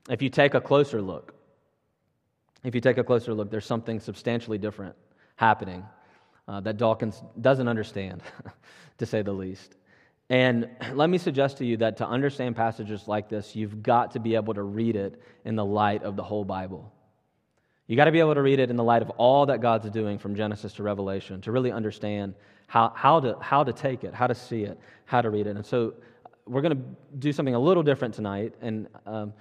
if 0.09 0.23
you 0.23 0.31
take 0.31 0.55
a 0.55 0.61
closer 0.61 1.03
look, 1.03 1.35
if 2.63 2.77
you 2.77 2.81
take 2.81 2.97
a 2.97 3.03
closer 3.03 3.35
look, 3.35 3.51
there's 3.51 3.67
something 3.67 3.99
substantially 3.99 4.57
different 4.57 4.95
happening 5.35 5.85
uh, 6.47 6.61
that 6.61 6.77
Dawkins 6.77 7.21
doesn't 7.41 7.67
understand, 7.67 8.23
to 8.99 9.05
say 9.05 9.23
the 9.23 9.33
least. 9.33 9.75
And 10.31 10.69
let 10.95 11.11
me 11.11 11.19
suggest 11.19 11.59
to 11.59 11.65
you 11.67 11.77
that 11.79 11.97
to 11.97 12.07
understand 12.07 12.55
passages 12.55 13.09
like 13.09 13.29
this, 13.29 13.57
you've 13.57 13.83
got 13.83 14.13
to 14.13 14.21
be 14.21 14.37
able 14.37 14.55
to 14.55 14.63
read 14.63 14.95
it 14.95 15.21
in 15.45 15.57
the 15.57 15.65
light 15.65 16.05
of 16.05 16.15
the 16.15 16.23
whole 16.23 16.45
Bible. 16.45 16.93
You 17.89 17.97
got 17.97 18.05
to 18.05 18.13
be 18.13 18.21
able 18.21 18.37
to 18.37 18.43
read 18.43 18.61
it 18.61 18.71
in 18.71 18.77
the 18.77 18.85
light 18.85 19.03
of 19.03 19.11
all 19.11 19.47
that 19.47 19.61
God's 19.61 19.91
doing 19.91 20.21
from 20.21 20.37
Genesis 20.37 20.73
to 20.75 20.85
Revelation 20.85 21.41
to 21.41 21.51
really 21.51 21.73
understand 21.73 22.35
how, 22.69 22.93
how, 22.95 23.19
to, 23.19 23.37
how 23.41 23.65
to 23.65 23.73
take 23.73 24.05
it, 24.05 24.15
how 24.15 24.29
to 24.29 24.37
see 24.37 24.63
it, 24.63 24.79
how 25.05 25.21
to 25.21 25.31
read 25.31 25.49
it. 25.49 25.57
And 25.57 25.67
so 25.67 25.95
we're 26.47 26.63
going 26.63 26.77
to 26.77 26.85
do 27.19 27.33
something 27.33 27.55
a 27.55 27.59
little 27.59 27.83
different 27.83 28.15
tonight. 28.15 28.55
And 28.61 28.89
um, 29.05 29.33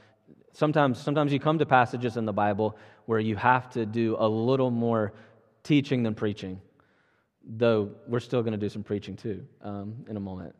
sometimes, 0.54 1.00
sometimes 1.00 1.32
you 1.32 1.40
come 1.40 1.60
to 1.60 1.66
passages 1.66 2.18
in 2.18 2.26
the 2.26 2.34
Bible 2.34 2.78
where 3.06 3.20
you 3.20 3.36
have 3.36 3.70
to 3.72 3.86
do 3.86 4.16
a 4.20 4.28
little 4.28 4.72
more 4.72 5.14
teaching 5.64 6.04
than 6.04 6.16
preaching, 6.16 6.60
though 7.44 7.92
we're 8.08 8.20
still 8.20 8.42
going 8.42 8.54
to 8.54 8.58
do 8.58 8.70
some 8.70 8.84
preaching 8.84 9.16
too 9.16 9.46
um, 9.62 9.96
in 10.10 10.18
a 10.18 10.20
moment. 10.20 10.56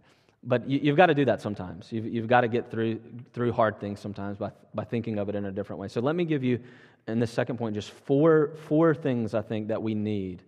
But 0.48 0.70
you, 0.70 0.92
have 0.92 0.98
got 0.98 1.08
to 1.08 1.16
do 1.16 1.26
that 1.26 1.42
sometimes. 1.42 1.92
You've, 1.92 2.06
you've 2.06 2.28
got 2.28 2.42
to 2.42 2.48
get 2.48 2.70
through, 2.70 3.02
through 3.34 3.52
hard 3.52 3.80
things 3.80 4.00
sometimes 4.00 4.38
by, 4.38 4.52
by 4.76 4.84
thinking 4.84 5.18
of 5.18 5.28
it 5.28 5.34
in 5.34 5.46
a 5.46 5.52
different 5.52 5.80
way. 5.80 5.88
So 5.88 6.02
let 6.02 6.16
me 6.16 6.24
give 6.24 6.44
you, 6.44 6.60
in 7.08 7.20
this 7.20 7.32
second 7.32 7.58
point, 7.58 7.74
just 7.74 7.90
four, 7.90 8.52
four 8.68 8.94
things 8.94 9.34
I 9.34 9.42
think 9.42 9.70
that 9.70 9.82
we 9.82 9.96
need 9.96 10.44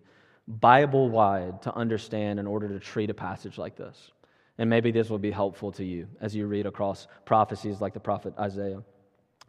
Bible 0.46 1.08
wide 1.08 1.62
to 1.62 1.74
understand 1.74 2.38
in 2.38 2.46
order 2.46 2.68
to 2.68 2.78
treat 2.78 3.10
a 3.10 3.14
passage 3.14 3.58
like 3.58 3.76
this. 3.76 4.12
And 4.58 4.68
maybe 4.68 4.90
this 4.90 5.08
will 5.08 5.18
be 5.18 5.30
helpful 5.30 5.70
to 5.72 5.84
you 5.84 6.08
as 6.20 6.34
you 6.34 6.46
read 6.46 6.66
across 6.66 7.06
prophecies 7.24 7.80
like 7.80 7.94
the 7.94 8.00
prophet 8.00 8.34
Isaiah. 8.38 8.82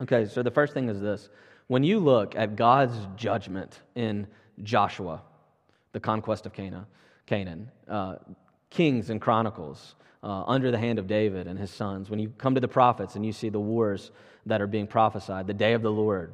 Okay, 0.01 0.25
so 0.25 0.43
the 0.43 0.51
first 0.51 0.73
thing 0.73 0.87
is 0.87 1.01
this 1.01 1.29
when 1.67 1.83
you 1.83 1.99
look 1.99 2.35
at 2.35 2.55
God's 2.55 2.95
judgment 3.15 3.79
in 3.95 4.27
Joshua, 4.63 5.21
the 5.91 5.99
conquest 5.99 6.45
of 6.45 6.53
Canaan, 6.53 6.85
Canaan 7.25 7.71
uh, 7.87 8.15
Kings 8.69 9.09
and 9.09 9.19
Chronicles, 9.19 9.95
uh, 10.21 10.43
under 10.45 10.71
the 10.71 10.77
hand 10.77 10.99
of 10.99 11.07
David 11.07 11.47
and 11.47 11.57
his 11.57 11.71
sons, 11.71 12.09
when 12.09 12.19
you 12.19 12.29
come 12.37 12.55
to 12.55 12.61
the 12.61 12.67
prophets 12.67 13.15
and 13.15 13.25
you 13.25 13.31
see 13.31 13.49
the 13.49 13.59
wars 13.59 14.11
that 14.45 14.61
are 14.61 14.67
being 14.67 14.87
prophesied, 14.87 15.47
the 15.47 15.53
day 15.53 15.73
of 15.73 15.81
the 15.81 15.91
Lord, 15.91 16.33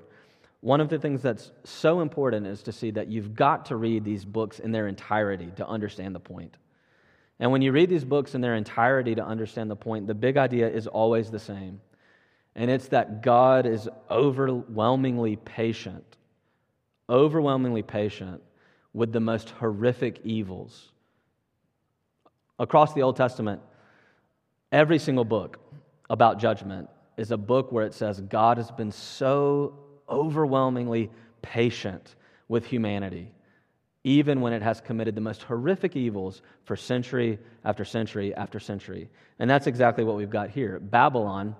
one 0.61 0.81
of 0.81 0.89
the 0.89 0.97
things 0.97 1.21
that's 1.21 1.51
so 1.63 2.01
important 2.01 2.47
is 2.47 2.63
to 2.63 2.71
see 2.71 2.91
that 2.91 3.07
you've 3.07 3.35
got 3.35 3.65
to 3.67 3.75
read 3.75 4.03
these 4.03 4.25
books 4.25 4.59
in 4.59 4.71
their 4.71 4.87
entirety 4.87 5.51
to 5.57 5.67
understand 5.67 6.15
the 6.15 6.19
point. 6.19 6.55
And 7.39 7.51
when 7.51 7.61
you 7.61 7.71
read 7.71 7.89
these 7.89 8.05
books 8.05 8.33
in 8.33 8.41
their 8.41 8.55
entirety 8.55 9.15
to 9.15 9.25
understand 9.25 9.69
the 9.69 9.75
point, 9.75 10.07
the 10.07 10.13
big 10.13 10.37
idea 10.37 10.69
is 10.69 10.87
always 10.87 11.29
the 11.29 11.39
same. 11.39 11.81
And 12.55 12.71
it's 12.71 12.87
that 12.89 13.21
God 13.21 13.65
is 13.65 13.89
overwhelmingly 14.09 15.35
patient, 15.35 16.17
overwhelmingly 17.09 17.83
patient 17.83 18.41
with 18.93 19.11
the 19.11 19.19
most 19.19 19.49
horrific 19.49 20.21
evils. 20.23 20.91
Across 22.57 22.93
the 22.93 23.01
Old 23.01 23.17
Testament, 23.17 23.61
every 24.71 24.99
single 24.99 25.25
book 25.25 25.59
about 26.09 26.39
judgment 26.39 26.89
is 27.17 27.31
a 27.31 27.37
book 27.37 27.73
where 27.73 27.85
it 27.85 27.93
says 27.93 28.21
God 28.21 28.57
has 28.57 28.71
been 28.71 28.91
so 28.91 29.77
overwhelmingly 30.07 31.11
patient 31.41 32.15
with 32.47 32.65
humanity, 32.65 33.31
even 34.05 34.39
when 34.39 34.53
it 34.53 34.61
has 34.61 34.79
committed 34.79 35.15
the 35.15 35.21
most 35.21 35.41
horrific 35.41 35.95
evils 35.95 36.43
for 36.63 36.75
century 36.75 37.39
after 37.65 37.83
century 37.83 38.35
after 38.35 38.59
century. 38.59 39.09
And 39.39 39.49
that's 39.49 39.65
exactly 39.65 40.03
what 40.03 40.15
we've 40.15 40.29
got 40.29 40.51
here. 40.51 40.79
Babylon 40.79 41.55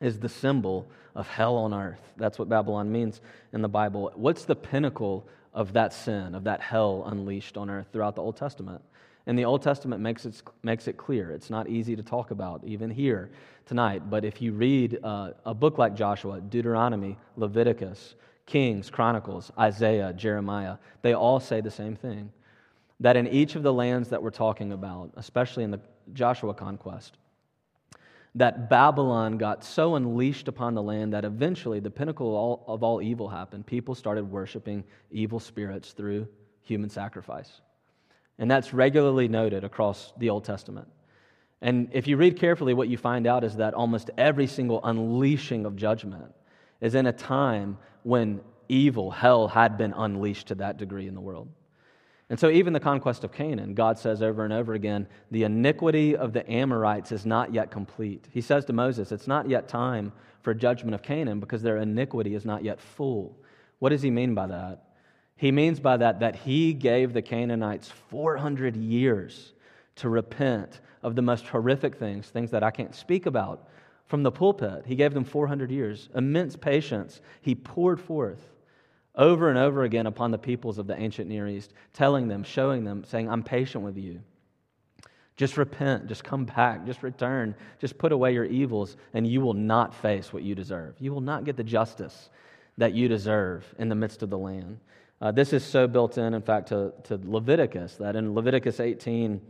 is 0.00 0.18
the 0.18 0.28
symbol 0.28 0.90
of 1.14 1.28
hell 1.28 1.56
on 1.56 1.72
earth. 1.72 2.00
That's 2.16 2.36
what 2.36 2.48
Babylon 2.48 2.90
means 2.90 3.20
in 3.52 3.62
the 3.62 3.68
Bible. 3.68 4.10
What's 4.16 4.44
the 4.44 4.56
pinnacle 4.56 5.28
of 5.54 5.72
that 5.74 5.92
sin, 5.92 6.34
of 6.34 6.44
that 6.44 6.60
hell 6.60 7.04
unleashed 7.06 7.56
on 7.56 7.70
earth 7.70 7.86
throughout 7.92 8.16
the 8.16 8.22
Old 8.22 8.36
Testament? 8.36 8.82
And 9.28 9.38
the 9.38 9.44
Old 9.44 9.62
Testament 9.62 10.02
makes 10.02 10.26
it, 10.26 10.42
makes 10.64 10.88
it 10.88 10.96
clear. 10.96 11.30
It's 11.30 11.48
not 11.48 11.68
easy 11.68 11.94
to 11.94 12.02
talk 12.02 12.32
about, 12.32 12.64
even 12.64 12.90
here 12.90 13.30
tonight. 13.66 14.10
But 14.10 14.24
if 14.24 14.42
you 14.42 14.52
read 14.52 14.98
uh, 15.04 15.30
a 15.44 15.54
book 15.54 15.78
like 15.78 15.94
Joshua, 15.94 16.40
Deuteronomy, 16.40 17.16
Leviticus, 17.36 18.16
Kings, 18.48 18.88
Chronicles, 18.88 19.52
Isaiah, 19.58 20.14
Jeremiah, 20.14 20.78
they 21.02 21.12
all 21.12 21.38
say 21.38 21.60
the 21.60 21.70
same 21.70 21.94
thing. 21.94 22.32
That 23.00 23.14
in 23.14 23.28
each 23.28 23.56
of 23.56 23.62
the 23.62 23.72
lands 23.72 24.08
that 24.08 24.22
we're 24.22 24.30
talking 24.30 24.72
about, 24.72 25.12
especially 25.16 25.64
in 25.64 25.70
the 25.70 25.80
Joshua 26.14 26.54
conquest, 26.54 27.18
that 28.34 28.70
Babylon 28.70 29.36
got 29.36 29.64
so 29.64 29.96
unleashed 29.96 30.48
upon 30.48 30.74
the 30.74 30.82
land 30.82 31.12
that 31.12 31.26
eventually 31.26 31.78
the 31.78 31.90
pinnacle 31.90 32.28
of 32.28 32.34
all, 32.34 32.64
of 32.66 32.82
all 32.82 33.02
evil 33.02 33.28
happened. 33.28 33.66
People 33.66 33.94
started 33.94 34.30
worshiping 34.30 34.82
evil 35.10 35.38
spirits 35.38 35.92
through 35.92 36.26
human 36.62 36.88
sacrifice. 36.88 37.60
And 38.38 38.50
that's 38.50 38.72
regularly 38.72 39.28
noted 39.28 39.62
across 39.62 40.14
the 40.16 40.30
Old 40.30 40.44
Testament. 40.44 40.88
And 41.60 41.90
if 41.92 42.06
you 42.06 42.16
read 42.16 42.38
carefully, 42.38 42.72
what 42.72 42.88
you 42.88 42.96
find 42.96 43.26
out 43.26 43.44
is 43.44 43.56
that 43.56 43.74
almost 43.74 44.10
every 44.16 44.46
single 44.46 44.80
unleashing 44.84 45.66
of 45.66 45.76
judgment 45.76 46.32
is 46.80 46.94
in 46.94 47.06
a 47.06 47.12
time 47.12 47.78
when 48.02 48.40
evil, 48.68 49.10
hell, 49.10 49.48
had 49.48 49.76
been 49.76 49.92
unleashed 49.92 50.48
to 50.48 50.54
that 50.56 50.76
degree 50.76 51.08
in 51.08 51.14
the 51.14 51.20
world. 51.20 51.48
And 52.30 52.38
so, 52.38 52.50
even 52.50 52.74
the 52.74 52.80
conquest 52.80 53.24
of 53.24 53.32
Canaan, 53.32 53.74
God 53.74 53.98
says 53.98 54.22
over 54.22 54.44
and 54.44 54.52
over 54.52 54.74
again, 54.74 55.06
the 55.30 55.44
iniquity 55.44 56.14
of 56.14 56.34
the 56.34 56.48
Amorites 56.50 57.10
is 57.10 57.24
not 57.24 57.54
yet 57.54 57.70
complete. 57.70 58.28
He 58.30 58.42
says 58.42 58.66
to 58.66 58.74
Moses, 58.74 59.12
It's 59.12 59.26
not 59.26 59.48
yet 59.48 59.66
time 59.66 60.12
for 60.42 60.52
judgment 60.52 60.94
of 60.94 61.02
Canaan 61.02 61.40
because 61.40 61.62
their 61.62 61.78
iniquity 61.78 62.34
is 62.34 62.44
not 62.44 62.62
yet 62.62 62.80
full. 62.80 63.38
What 63.78 63.90
does 63.90 64.02
he 64.02 64.10
mean 64.10 64.34
by 64.34 64.46
that? 64.48 64.84
He 65.36 65.52
means 65.52 65.80
by 65.80 65.96
that 65.98 66.20
that 66.20 66.36
he 66.36 66.74
gave 66.74 67.12
the 67.12 67.22
Canaanites 67.22 67.90
400 68.10 68.76
years 68.76 69.52
to 69.96 70.08
repent 70.08 70.80
of 71.02 71.14
the 71.14 71.22
most 71.22 71.46
horrific 71.46 71.96
things, 71.96 72.28
things 72.28 72.50
that 72.50 72.62
I 72.62 72.70
can't 72.70 72.94
speak 72.94 73.26
about 73.26 73.68
from 74.08 74.22
the 74.22 74.32
pulpit. 74.32 74.84
He 74.86 74.96
gave 74.96 75.14
them 75.14 75.24
400 75.24 75.70
years, 75.70 76.08
immense 76.14 76.56
patience. 76.56 77.20
He 77.40 77.54
poured 77.54 78.00
forth 78.00 78.42
over 79.14 79.50
and 79.50 79.58
over 79.58 79.82
again 79.84 80.06
upon 80.06 80.30
the 80.30 80.38
peoples 80.38 80.78
of 80.78 80.86
the 80.86 80.98
ancient 80.98 81.28
Near 81.28 81.46
East, 81.46 81.72
telling 81.92 82.28
them, 82.28 82.42
showing 82.42 82.84
them, 82.84 83.04
saying, 83.04 83.28
I'm 83.28 83.42
patient 83.42 83.84
with 83.84 83.96
you. 83.96 84.20
Just 85.36 85.56
repent, 85.56 86.08
just 86.08 86.24
come 86.24 86.44
back, 86.44 86.84
just 86.84 87.02
return, 87.02 87.54
just 87.78 87.98
put 87.98 88.10
away 88.10 88.32
your 88.32 88.44
evils, 88.44 88.96
and 89.14 89.26
you 89.26 89.40
will 89.40 89.54
not 89.54 89.94
face 89.94 90.32
what 90.32 90.42
you 90.42 90.54
deserve. 90.54 90.94
You 90.98 91.12
will 91.12 91.20
not 91.20 91.44
get 91.44 91.56
the 91.56 91.62
justice 91.62 92.30
that 92.76 92.92
you 92.92 93.08
deserve 93.08 93.64
in 93.78 93.88
the 93.88 93.94
midst 93.94 94.22
of 94.22 94.30
the 94.30 94.38
land. 94.38 94.78
Uh, 95.20 95.32
this 95.32 95.52
is 95.52 95.64
so 95.64 95.86
built 95.86 96.16
in, 96.16 96.34
in 96.34 96.42
fact, 96.42 96.68
to, 96.68 96.92
to 97.04 97.20
Leviticus, 97.24 97.96
that 97.96 98.16
in 98.16 98.34
Leviticus 98.34 98.80
18, 98.80 99.40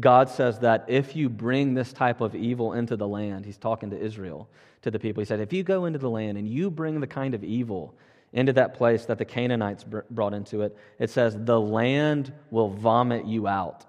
God 0.00 0.28
says 0.28 0.58
that 0.60 0.84
if 0.88 1.16
you 1.16 1.28
bring 1.28 1.74
this 1.74 1.92
type 1.92 2.20
of 2.20 2.34
evil 2.34 2.72
into 2.72 2.96
the 2.96 3.08
land, 3.08 3.44
he's 3.44 3.58
talking 3.58 3.90
to 3.90 3.98
Israel, 3.98 4.48
to 4.82 4.90
the 4.90 4.98
people. 4.98 5.20
He 5.20 5.24
said, 5.24 5.40
if 5.40 5.52
you 5.52 5.62
go 5.62 5.86
into 5.86 5.98
the 5.98 6.10
land 6.10 6.38
and 6.38 6.48
you 6.48 6.70
bring 6.70 7.00
the 7.00 7.06
kind 7.06 7.34
of 7.34 7.42
evil 7.42 7.94
into 8.32 8.52
that 8.52 8.74
place 8.74 9.06
that 9.06 9.18
the 9.18 9.24
Canaanites 9.24 9.84
brought 10.10 10.34
into 10.34 10.62
it, 10.62 10.76
it 10.98 11.10
says, 11.10 11.36
the 11.38 11.58
land 11.58 12.32
will 12.50 12.68
vomit 12.68 13.24
you 13.24 13.46
out. 13.46 13.84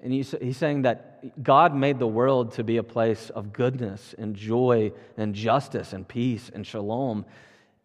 And 0.00 0.12
he's, 0.12 0.34
saying 0.56 0.82
that 0.82 1.42
God 1.42 1.74
made 1.74 2.00
the 2.00 2.06
world 2.06 2.52
to 2.54 2.64
be 2.64 2.76
a 2.76 2.82
place 2.82 3.30
of 3.30 3.52
goodness 3.52 4.14
and 4.18 4.34
joy 4.34 4.92
and 5.16 5.34
justice 5.34 5.92
and 5.92 6.06
peace 6.06 6.50
and 6.52 6.66
shalom. 6.66 7.24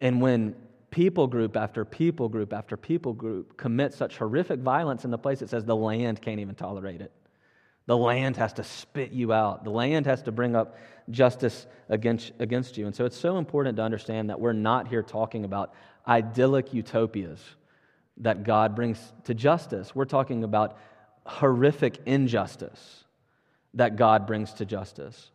And 0.00 0.20
when 0.20 0.56
people 0.90 1.26
group 1.26 1.56
after 1.56 1.84
people 1.84 2.28
group 2.28 2.52
after 2.52 2.76
people 2.76 3.12
group 3.12 3.56
commit 3.56 3.92
such 3.92 4.16
horrific 4.16 4.60
violence 4.60 5.04
in 5.04 5.10
the 5.10 5.18
place 5.18 5.42
it 5.42 5.50
says 5.50 5.64
the 5.64 5.76
land 5.76 6.20
can't 6.20 6.40
even 6.40 6.54
tolerate 6.54 7.00
it. 7.00 7.12
The 7.86 7.96
land 7.96 8.36
has 8.36 8.52
to 8.54 8.64
spit 8.64 9.12
you 9.12 9.32
out. 9.32 9.64
The 9.64 9.70
land 9.70 10.04
has 10.04 10.22
to 10.24 10.32
bring 10.32 10.54
up 10.54 10.76
justice 11.08 11.66
against, 11.88 12.32
against 12.38 12.76
you. 12.76 12.86
And 12.86 12.94
so 12.94 13.06
it's 13.06 13.16
so 13.16 13.38
important 13.38 13.76
to 13.78 13.82
understand 13.82 14.28
that 14.28 14.38
we're 14.38 14.52
not 14.52 14.88
here 14.88 15.02
talking 15.02 15.44
about 15.46 15.72
idyllic 16.06 16.74
utopias 16.74 17.40
that 18.18 18.44
God 18.44 18.74
brings 18.76 19.00
to 19.24 19.32
justice. 19.32 19.94
We're 19.94 20.04
talking 20.04 20.44
about 20.44 20.76
horrific 21.24 21.98
injustice 22.04 23.04
that 23.72 23.96
God 23.96 24.26
brings 24.26 24.52
to 24.54 24.66
justice. 24.66 25.30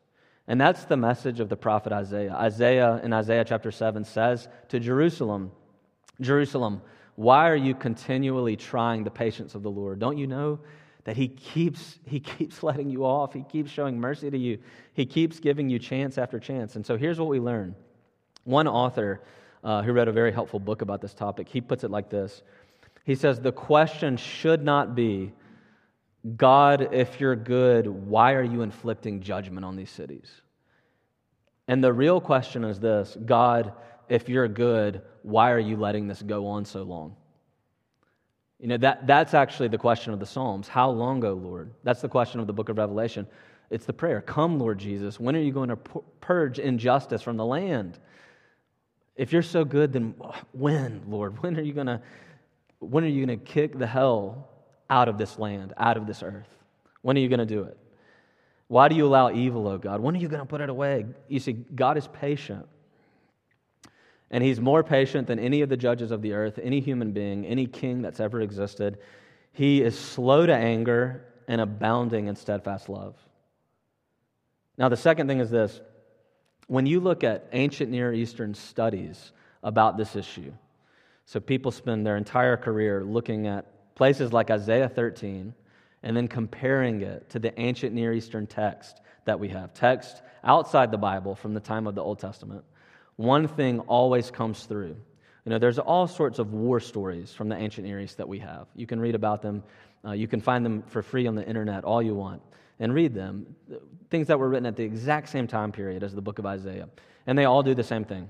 And 0.47 0.59
that's 0.59 0.85
the 0.85 0.97
message 0.97 1.39
of 1.39 1.49
the 1.49 1.55
prophet 1.55 1.93
Isaiah. 1.93 2.33
Isaiah 2.33 2.99
in 3.03 3.13
Isaiah 3.13 3.45
chapter 3.45 3.71
7 3.71 4.03
says 4.03 4.47
to 4.69 4.79
Jerusalem, 4.79 5.51
Jerusalem, 6.19 6.81
why 7.15 7.49
are 7.49 7.55
you 7.55 7.75
continually 7.75 8.55
trying 8.55 9.03
the 9.03 9.11
patience 9.11 9.55
of 9.55 9.63
the 9.63 9.71
Lord? 9.71 9.99
Don't 9.99 10.17
you 10.17 10.27
know 10.27 10.59
that 11.05 11.15
he 11.15 11.27
keeps 11.27 11.99
he 12.05 12.19
keeps 12.19 12.63
letting 12.63 12.89
you 12.89 13.05
off. 13.05 13.33
He 13.33 13.43
keeps 13.43 13.71
showing 13.71 13.99
mercy 13.99 14.29
to 14.29 14.37
you. 14.37 14.59
He 14.93 15.05
keeps 15.05 15.39
giving 15.39 15.69
you 15.69 15.79
chance 15.79 16.17
after 16.17 16.39
chance. 16.39 16.75
And 16.75 16.85
so 16.85 16.97
here's 16.97 17.19
what 17.19 17.29
we 17.29 17.39
learn. 17.39 17.75
One 18.43 18.67
author 18.67 19.21
uh, 19.63 19.81
who 19.81 19.93
wrote 19.93 20.07
a 20.07 20.11
very 20.11 20.33
helpful 20.33 20.59
book 20.59 20.81
about 20.81 21.01
this 21.01 21.13
topic, 21.13 21.47
he 21.47 21.61
puts 21.61 21.83
it 21.83 21.91
like 21.91 22.09
this. 22.09 22.43
He 23.05 23.15
says 23.15 23.39
the 23.39 23.51
question 23.51 24.17
should 24.17 24.63
not 24.63 24.95
be 24.95 25.31
God, 26.37 26.93
if 26.93 27.19
you're 27.19 27.35
good, 27.35 27.87
why 27.87 28.33
are 28.33 28.43
you 28.43 28.61
inflicting 28.61 29.21
judgment 29.21 29.65
on 29.65 29.75
these 29.75 29.89
cities? 29.89 30.29
And 31.67 31.83
the 31.83 31.91
real 31.91 32.21
question 32.21 32.63
is 32.63 32.79
this 32.79 33.17
God, 33.25 33.73
if 34.09 34.29
you're 34.29 34.47
good, 34.47 35.01
why 35.21 35.51
are 35.51 35.59
you 35.59 35.77
letting 35.77 36.07
this 36.07 36.21
go 36.21 36.47
on 36.47 36.65
so 36.65 36.83
long? 36.83 37.15
You 38.59 38.67
know, 38.69 38.77
that, 38.77 39.05
that's 39.05 39.33
actually 39.33 39.67
the 39.67 39.77
question 39.77 40.13
of 40.13 40.19
the 40.19 40.25
Psalms. 40.25 40.69
How 40.69 40.89
long, 40.89 41.23
O 41.25 41.33
Lord? 41.33 41.73
That's 41.83 42.01
the 42.01 42.07
question 42.07 42.39
of 42.39 42.47
the 42.47 42.53
book 42.53 42.69
of 42.69 42.77
Revelation. 42.77 43.27
It's 43.69 43.85
the 43.85 43.93
prayer 43.93 44.21
Come, 44.21 44.59
Lord 44.59 44.77
Jesus. 44.77 45.19
When 45.19 45.35
are 45.35 45.41
you 45.41 45.51
going 45.51 45.69
to 45.69 45.75
purge 45.75 46.59
injustice 46.59 47.21
from 47.21 47.35
the 47.35 47.45
land? 47.45 47.99
If 49.15 49.33
you're 49.33 49.41
so 49.41 49.65
good, 49.65 49.91
then 49.91 50.15
when, 50.53 51.03
Lord? 51.07 51.43
When 51.43 51.57
are 51.57 51.61
you 51.61 51.73
going 51.73 51.87
to 51.87 52.01
when 52.79 53.03
are 53.03 53.07
you 53.07 53.25
going 53.25 53.39
to 53.39 53.45
kick 53.45 53.77
the 53.77 53.87
hell 53.87 54.49
out 54.93 55.09
of 55.09 55.17
this 55.17 55.39
land, 55.39 55.73
out 55.75 55.97
of 55.97 56.05
this 56.05 56.21
earth? 56.21 56.55
When 57.01 57.17
are 57.17 57.19
you 57.19 57.27
going 57.27 57.39
to 57.39 57.47
do 57.47 57.63
it? 57.63 57.75
Why 58.67 58.87
do 58.89 58.95
you 58.95 59.07
allow 59.07 59.31
evil, 59.31 59.67
oh 59.67 59.79
God? 59.79 59.99
When 60.01 60.15
are 60.15 60.19
you 60.19 60.27
going 60.27 60.41
to 60.41 60.45
put 60.45 60.61
it 60.61 60.69
away? 60.69 61.07
You 61.27 61.39
see, 61.39 61.53
God 61.53 61.97
is 61.97 62.07
patient. 62.07 62.67
And 64.29 64.43
he's 64.43 64.61
more 64.61 64.83
patient 64.83 65.27
than 65.27 65.39
any 65.39 65.61
of 65.61 65.69
the 65.69 65.77
judges 65.77 66.11
of 66.11 66.21
the 66.21 66.33
earth, 66.33 66.59
any 66.61 66.79
human 66.79 67.11
being, 67.11 67.43
any 67.43 67.65
king 67.65 68.03
that's 68.03 68.19
ever 68.19 68.41
existed. 68.41 68.99
He 69.51 69.81
is 69.81 69.97
slow 69.97 70.45
to 70.45 70.53
anger 70.53 71.25
and 71.47 71.59
abounding 71.59 72.27
in 72.27 72.35
steadfast 72.35 72.87
love. 72.87 73.15
Now, 74.77 74.89
the 74.89 74.97
second 74.97 75.27
thing 75.27 75.39
is 75.39 75.49
this 75.49 75.81
when 76.67 76.85
you 76.85 76.99
look 76.99 77.23
at 77.23 77.47
ancient 77.51 77.89
Near 77.89 78.13
Eastern 78.13 78.53
studies 78.53 79.31
about 79.63 79.97
this 79.97 80.15
issue, 80.15 80.53
so 81.25 81.39
people 81.39 81.71
spend 81.71 82.05
their 82.05 82.17
entire 82.17 82.57
career 82.57 83.03
looking 83.03 83.47
at 83.47 83.72
places 83.95 84.33
like 84.33 84.51
Isaiah 84.51 84.89
13 84.89 85.53
and 86.03 86.17
then 86.17 86.27
comparing 86.27 87.01
it 87.01 87.29
to 87.29 87.39
the 87.39 87.57
ancient 87.59 87.93
Near 87.93 88.13
Eastern 88.13 88.45
text 88.47 88.99
that 89.25 89.39
we 89.39 89.49
have, 89.49 89.73
text 89.73 90.21
outside 90.43 90.91
the 90.91 90.97
Bible 90.97 91.35
from 91.35 91.53
the 91.53 91.59
time 91.59 91.87
of 91.87 91.95
the 91.95 92.01
Old 92.01 92.19
Testament. 92.19 92.63
One 93.15 93.47
thing 93.47 93.79
always 93.81 94.31
comes 94.31 94.65
through. 94.65 94.95
You 95.45 95.49
know, 95.49 95.59
there's 95.59 95.79
all 95.79 96.07
sorts 96.07 96.39
of 96.39 96.53
war 96.53 96.79
stories 96.79 97.33
from 97.33 97.49
the 97.49 97.55
ancient 97.55 97.85
Near 97.85 97.99
East 97.99 98.17
that 98.17 98.27
we 98.27 98.39
have. 98.39 98.67
You 98.75 98.87
can 98.87 98.99
read 98.99 99.15
about 99.15 99.41
them. 99.41 99.63
Uh, 100.05 100.11
you 100.11 100.27
can 100.27 100.41
find 100.41 100.65
them 100.65 100.83
for 100.83 101.01
free 101.01 101.27
on 101.27 101.35
the 101.35 101.45
internet, 101.45 101.83
all 101.83 102.01
you 102.01 102.15
want, 102.15 102.41
and 102.79 102.93
read 102.93 103.13
them. 103.13 103.55
Things 104.09 104.27
that 104.27 104.39
were 104.39 104.49
written 104.49 104.65
at 104.65 104.75
the 104.75 104.83
exact 104.83 105.29
same 105.29 105.47
time 105.47 105.71
period 105.71 106.03
as 106.03 106.13
the 106.13 106.21
book 106.21 106.39
of 106.39 106.45
Isaiah. 106.45 106.89
And 107.27 107.37
they 107.37 107.45
all 107.45 107.63
do 107.63 107.73
the 107.73 107.83
same 107.83 108.03
thing. 108.03 108.29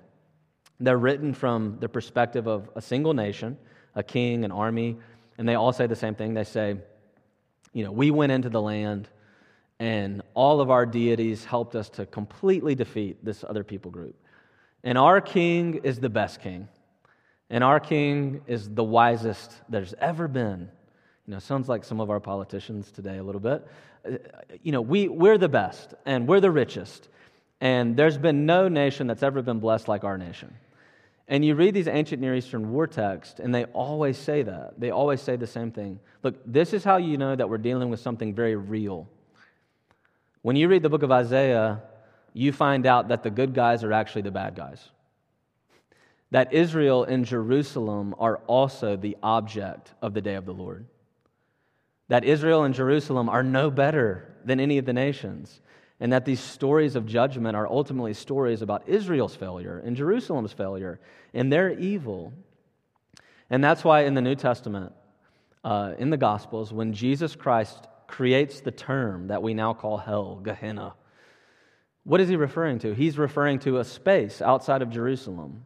They're 0.80 0.98
written 0.98 1.34
from 1.34 1.78
the 1.80 1.90
perspective 1.90 2.48
of 2.48 2.70
a 2.76 2.82
single 2.82 3.14
nation, 3.14 3.58
a 3.96 4.04
king, 4.04 4.44
an 4.44 4.52
army, 4.52 4.98
and 5.38 5.48
they 5.48 5.56
all 5.56 5.74
say 5.74 5.88
the 5.88 5.96
same 5.96 6.16
thing. 6.16 6.34
They 6.34 6.44
say, 6.44 6.78
you 7.74 7.84
know, 7.84 7.92
we 7.92 8.12
went 8.12 8.32
into 8.32 8.50
the 8.50 8.62
land 8.62 9.10
and 9.80 10.22
all 10.34 10.62
of 10.62 10.70
our 10.70 10.86
deities 10.86 11.44
helped 11.44 11.76
us 11.76 11.90
to 11.90 12.06
completely 12.06 12.76
defeat 12.76 13.24
this 13.26 13.44
other 13.44 13.64
people 13.64 13.92
group. 13.92 14.16
And 14.84 14.98
our 14.98 15.20
king 15.22 15.82
is 15.84 16.00
the 16.00 16.10
best 16.10 16.42
king. 16.42 16.68
And 17.50 17.64
our 17.64 17.80
king 17.80 18.42
is 18.48 18.70
the 18.70 18.84
wisest 18.84 19.52
there's 19.70 19.94
ever 20.00 20.28
been. 20.28 20.70
You 21.28 21.34
know, 21.34 21.40
sounds 21.40 21.70
like 21.70 21.84
some 21.84 22.00
of 22.00 22.10
our 22.10 22.20
politicians 22.20 22.92
today 22.92 23.18
a 23.18 23.24
little 23.24 23.42
bit. 23.42 23.68
You 24.62 24.72
know, 24.72 24.82
we, 24.82 25.08
we're 25.08 25.38
the 25.38 25.50
best 25.50 25.94
and 26.06 26.28
we're 26.28 26.42
the 26.42 26.52
richest. 26.52 27.10
And 27.62 27.96
there's 27.96 28.18
been 28.18 28.46
no 28.46 28.68
nation 28.68 29.08
that's 29.08 29.24
ever 29.24 29.42
been 29.42 29.60
blessed 29.60 29.88
like 29.88 30.04
our 30.04 30.18
nation. 30.18 30.54
And 31.28 31.44
you 31.44 31.56
read 31.56 31.74
these 31.74 31.88
ancient 31.88 32.22
Near 32.22 32.36
Eastern 32.36 32.72
war 32.72 32.86
texts, 32.86 33.40
and 33.40 33.56
they 33.56 33.64
always 33.66 34.18
say 34.18 34.44
that. 34.44 34.80
They 34.80 34.92
always 34.92 35.22
say 35.22 35.36
the 35.36 35.48
same 35.48 35.72
thing. 35.72 36.00
Look, 36.22 36.36
this 36.46 36.74
is 36.74 36.84
how 36.84 36.98
you 36.98 37.18
know 37.18 37.36
that 37.36 37.50
we're 37.50 37.58
dealing 37.58 37.90
with 37.90 38.02
something 38.02 38.34
very 38.34 38.56
real. 38.56 39.08
When 40.42 40.58
you 40.58 40.68
read 40.68 40.84
the 40.84 40.90
book 40.90 41.04
of 41.04 41.12
Isaiah, 41.12 41.82
you 42.34 42.52
find 42.52 42.86
out 42.86 43.08
that 43.08 43.24
the 43.24 43.30
good 43.30 43.54
guys 43.54 43.84
are 43.84 43.94
actually 43.94 44.24
the 44.24 44.32
bad 44.32 44.56
guys. 44.56 44.90
That 46.32 46.52
Israel 46.52 47.04
and 47.06 47.26
Jerusalem 47.26 48.16
are 48.18 48.38
also 48.48 48.98
the 48.98 49.16
object 49.24 49.94
of 50.02 50.14
the 50.14 50.22
day 50.22 50.36
of 50.36 50.46
the 50.46 50.54
Lord. 50.54 50.88
That 52.10 52.26
Israel 52.26 52.64
and 52.64 52.74
Jerusalem 52.74 53.30
are 53.30 53.44
no 53.44 53.72
better 53.72 54.36
than 54.44 54.60
any 54.60 54.78
of 54.78 54.86
the 54.86 54.94
nations 54.94 55.62
and 56.04 56.12
that 56.12 56.26
these 56.26 56.42
stories 56.42 56.98
of 56.98 57.06
judgment 57.06 57.56
are 57.56 57.66
ultimately 57.66 58.14
stories 58.14 58.62
about 58.62 58.90
Israel's 58.90 59.38
failure 59.38 59.82
and 59.86 59.96
Jerusalem's 59.96 60.52
failure 60.52 61.00
and 61.34 61.50
their 61.50 61.72
evil. 61.72 62.34
And 63.50 63.64
that's 63.64 63.86
why 63.86 64.02
in 64.02 64.14
the 64.14 64.22
New 64.22 64.36
Testament, 64.36 64.92
uh, 65.64 65.94
in 65.98 66.10
the 66.10 66.18
Gospels, 66.18 66.74
when 66.74 66.92
Jesus 66.92 67.38
Christ 67.38 67.88
creates 68.06 68.60
the 68.60 68.70
term 68.70 69.28
that 69.28 69.42
we 69.42 69.54
now 69.54 69.74
call 69.74 69.96
hell, 69.96 70.42
Gehenna, 70.44 70.94
what 72.04 72.20
is 72.20 72.28
he 72.28 72.36
referring 72.36 72.80
to? 72.80 72.94
He's 72.94 73.18
referring 73.18 73.60
to 73.60 73.78
a 73.78 73.86
space 73.86 74.42
outside 74.42 74.82
of 74.82 74.90
Jerusalem 74.90 75.64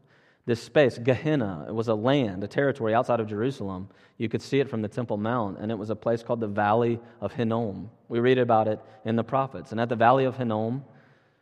this 0.48 0.64
space, 0.64 0.98
Gehenna, 0.98 1.66
it 1.68 1.76
was 1.76 1.90
a 1.90 1.94
land, 1.94 2.42
a 2.42 2.48
territory 2.48 2.94
outside 2.94 3.20
of 3.20 3.28
Jerusalem. 3.28 3.90
You 4.18 4.30
could 4.30 4.42
see 4.42 4.62
it 4.62 4.70
from 4.70 4.82
the 4.82 4.88
Temple 4.88 5.18
Mount, 5.18 5.60
and 5.60 5.70
it 5.70 5.78
was 5.78 5.90
a 5.90 5.96
place 5.96 6.24
called 6.24 6.40
the 6.40 6.48
Valley 6.48 7.02
of 7.20 7.34
Hinnom. 7.34 7.90
We 8.08 8.20
read 8.20 8.38
about 8.38 8.70
it 8.70 8.80
in 9.04 9.18
the 9.18 9.26
prophets. 9.26 9.74
And 9.74 9.82
at 9.82 9.90
the 9.90 9.98
Valley 9.98 10.24
of 10.24 10.38
Hinnom, 10.38 10.86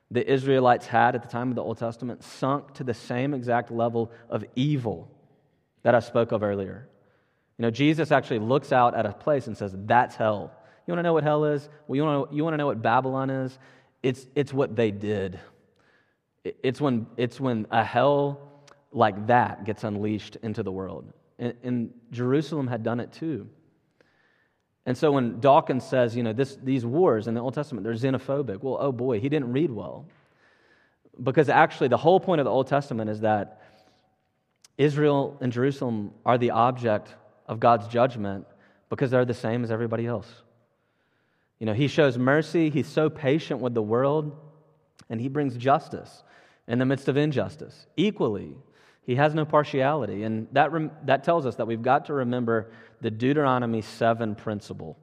the 0.09 0.27
Israelites 0.27 0.87
had, 0.87 1.13
at 1.13 1.21
the 1.21 1.27
time 1.27 1.49
of 1.49 1.55
the 1.55 1.61
Old 1.61 1.77
Testament, 1.77 2.23
sunk 2.23 2.73
to 2.73 2.83
the 2.83 2.95
same 2.95 3.35
exact 3.35 3.69
level 3.69 4.11
of 4.27 4.43
evil 4.55 5.07
that 5.83 5.93
I 5.93 5.99
spoke 5.99 6.31
of 6.31 6.41
earlier. 6.41 6.89
You 7.59 7.63
know, 7.63 7.71
Jesus 7.71 8.11
actually 8.11 8.39
looks 8.39 8.71
out 8.71 8.95
at 8.95 9.05
a 9.05 9.13
place 9.13 9.45
and 9.45 9.55
says, 9.55 9.71
That's 9.77 10.15
hell. 10.15 10.51
You 10.87 10.93
want 10.93 10.99
to 10.99 11.03
know 11.03 11.13
what 11.13 11.23
hell 11.23 11.45
is? 11.45 11.69
Well, 11.87 11.95
you 11.95 12.03
want 12.03 12.31
to, 12.31 12.35
you 12.35 12.43
want 12.43 12.55
to 12.55 12.57
know 12.57 12.65
what 12.65 12.81
Babylon 12.81 13.29
is? 13.29 13.57
It's, 14.01 14.25
it's 14.33 14.51
what 14.51 14.75
they 14.75 14.89
did. 14.89 15.39
It's 16.43 16.81
when, 16.81 17.05
it's 17.17 17.39
when 17.39 17.67
a 17.69 17.83
hell 17.83 18.44
like 18.95 19.27
that 19.27 19.65
gets 19.65 19.83
unleashed 19.83 20.37
into 20.41 20.63
the 20.63 20.71
world. 20.71 21.11
And, 21.37 21.53
and, 21.63 21.93
Jerusalem 22.11 22.67
had 22.67 22.81
done 22.81 23.01
it 23.01 23.11
too. 23.11 23.49
And 24.85 24.97
so 24.97 25.11
when 25.11 25.41
Dawkins 25.41 25.83
says, 25.83 26.15
you 26.15 26.23
know, 26.23 26.31
this, 26.31 26.57
these 26.63 26.85
wars 26.85 27.27
in 27.27 27.33
the 27.33 27.41
Old 27.41 27.53
Testament, 27.53 27.83
they're 27.83 27.93
xenophobic, 27.93 28.63
well, 28.63 28.77
oh 28.79 28.93
boy, 28.93 29.19
he 29.19 29.27
didn't 29.27 29.51
read 29.51 29.69
well. 29.69 30.07
Because 31.21 31.49
actually, 31.49 31.89
the 31.89 31.97
whole 31.97 32.19
point 32.19 32.39
of 32.39 32.45
the 32.45 32.51
Old 32.51 32.67
Testament 32.67 33.09
is 33.09 33.21
that 33.21 33.61
Israel 34.77 35.37
and 35.41 35.51
Jerusalem 35.51 36.11
are 36.25 36.37
the 36.37 36.51
object 36.51 37.13
of 37.47 37.59
God's 37.59 37.87
judgment 37.87 38.45
because 38.89 39.11
they're 39.11 39.25
the 39.25 39.33
same 39.33 39.63
as 39.63 39.71
everybody 39.71 40.05
else. 40.05 40.29
You 41.59 41.65
know, 41.65 41.73
he 41.73 41.87
shows 41.87 42.17
mercy, 42.17 42.69
he's 42.69 42.87
so 42.87 43.09
patient 43.09 43.59
with 43.59 43.73
the 43.73 43.81
world, 43.81 44.37
and 45.09 45.19
he 45.19 45.27
brings 45.27 45.57
justice 45.57 46.23
in 46.67 46.79
the 46.79 46.85
midst 46.85 47.07
of 47.07 47.17
injustice 47.17 47.87
equally 47.97 48.55
he 49.05 49.15
has 49.15 49.33
no 49.33 49.45
partiality. 49.45 50.23
And 50.23 50.47
that, 50.51 50.71
rem- 50.71 50.91
that 51.03 51.23
tells 51.23 51.45
us 51.45 51.55
that 51.55 51.67
we've 51.67 51.81
got 51.81 52.05
to 52.05 52.13
remember 52.13 52.71
the 53.01 53.11
Deuteronomy 53.11 53.81
7 53.81 54.35
principle. 54.35 54.97